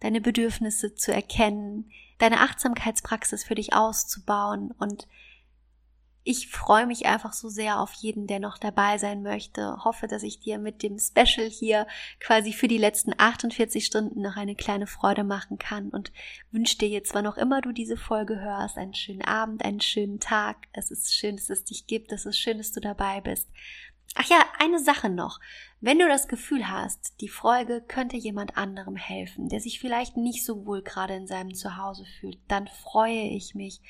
deine 0.00 0.20
Bedürfnisse 0.20 0.96
zu 0.96 1.14
erkennen, 1.14 1.90
deine 2.18 2.40
Achtsamkeitspraxis 2.40 3.44
für 3.44 3.54
dich 3.54 3.74
auszubauen 3.74 4.72
und 4.72 5.06
ich 6.28 6.48
freue 6.48 6.84
mich 6.84 7.06
einfach 7.06 7.32
so 7.32 7.48
sehr 7.48 7.80
auf 7.80 7.90
jeden, 7.94 8.26
der 8.26 8.38
noch 8.38 8.58
dabei 8.58 8.98
sein 8.98 9.22
möchte. 9.22 9.82
Hoffe, 9.82 10.08
dass 10.08 10.22
ich 10.22 10.40
dir 10.40 10.58
mit 10.58 10.82
dem 10.82 10.98
Special 10.98 11.48
hier 11.48 11.86
quasi 12.20 12.52
für 12.52 12.68
die 12.68 12.76
letzten 12.76 13.14
48 13.16 13.86
Stunden 13.86 14.20
noch 14.20 14.36
eine 14.36 14.54
kleine 14.54 14.86
Freude 14.86 15.24
machen 15.24 15.56
kann 15.56 15.88
und 15.88 16.12
wünsche 16.50 16.76
dir 16.76 16.88
jetzt, 16.90 17.14
wann 17.14 17.26
auch 17.26 17.38
immer 17.38 17.62
du 17.62 17.72
diese 17.72 17.96
Folge 17.96 18.38
hörst, 18.38 18.76
einen 18.76 18.92
schönen 18.92 19.22
Abend, 19.22 19.64
einen 19.64 19.80
schönen 19.80 20.20
Tag. 20.20 20.68
Es 20.74 20.90
ist 20.90 21.14
schön, 21.14 21.36
dass 21.36 21.48
es 21.48 21.64
dich 21.64 21.86
gibt. 21.86 22.12
Es 22.12 22.26
ist 22.26 22.38
schön, 22.38 22.58
dass 22.58 22.72
du 22.72 22.80
dabei 22.80 23.22
bist. 23.22 23.48
Ach 24.14 24.28
ja, 24.28 24.44
eine 24.58 24.80
Sache 24.80 25.08
noch. 25.08 25.40
Wenn 25.80 25.98
du 25.98 26.08
das 26.08 26.28
Gefühl 26.28 26.68
hast, 26.68 27.20
die 27.20 27.28
Folge 27.28 27.80
könnte 27.80 28.16
jemand 28.16 28.58
anderem 28.58 28.96
helfen, 28.96 29.48
der 29.48 29.60
sich 29.60 29.80
vielleicht 29.80 30.16
nicht 30.16 30.44
so 30.44 30.66
wohl 30.66 30.82
gerade 30.82 31.14
in 31.14 31.26
seinem 31.26 31.54
Zuhause 31.54 32.04
fühlt, 32.20 32.38
dann 32.48 32.66
freue 32.66 33.28
ich 33.28 33.54
mich, 33.54 33.80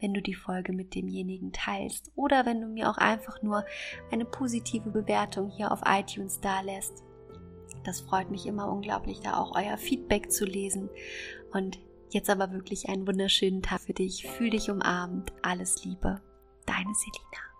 wenn 0.00 0.14
du 0.14 0.22
die 0.22 0.34
Folge 0.34 0.72
mit 0.72 0.94
demjenigen 0.94 1.52
teilst 1.52 2.10
oder 2.14 2.46
wenn 2.46 2.60
du 2.60 2.66
mir 2.66 2.90
auch 2.90 2.98
einfach 2.98 3.42
nur 3.42 3.64
eine 4.10 4.24
positive 4.24 4.90
Bewertung 4.90 5.50
hier 5.50 5.72
auf 5.72 5.80
iTunes 5.86 6.40
dalässt. 6.40 7.04
Das 7.84 8.00
freut 8.00 8.30
mich 8.30 8.46
immer 8.46 8.70
unglaublich, 8.70 9.20
da 9.20 9.36
auch 9.38 9.54
euer 9.56 9.76
Feedback 9.76 10.32
zu 10.32 10.44
lesen. 10.44 10.88
Und 11.52 11.78
jetzt 12.10 12.30
aber 12.30 12.52
wirklich 12.52 12.88
einen 12.88 13.06
wunderschönen 13.06 13.62
Tag 13.62 13.82
für 13.82 13.92
dich. 13.92 14.26
Fühl 14.26 14.50
dich 14.50 14.70
umarmt. 14.70 15.32
Alles 15.42 15.84
Liebe. 15.84 16.20
Deine 16.66 16.94
Selina. 16.94 17.53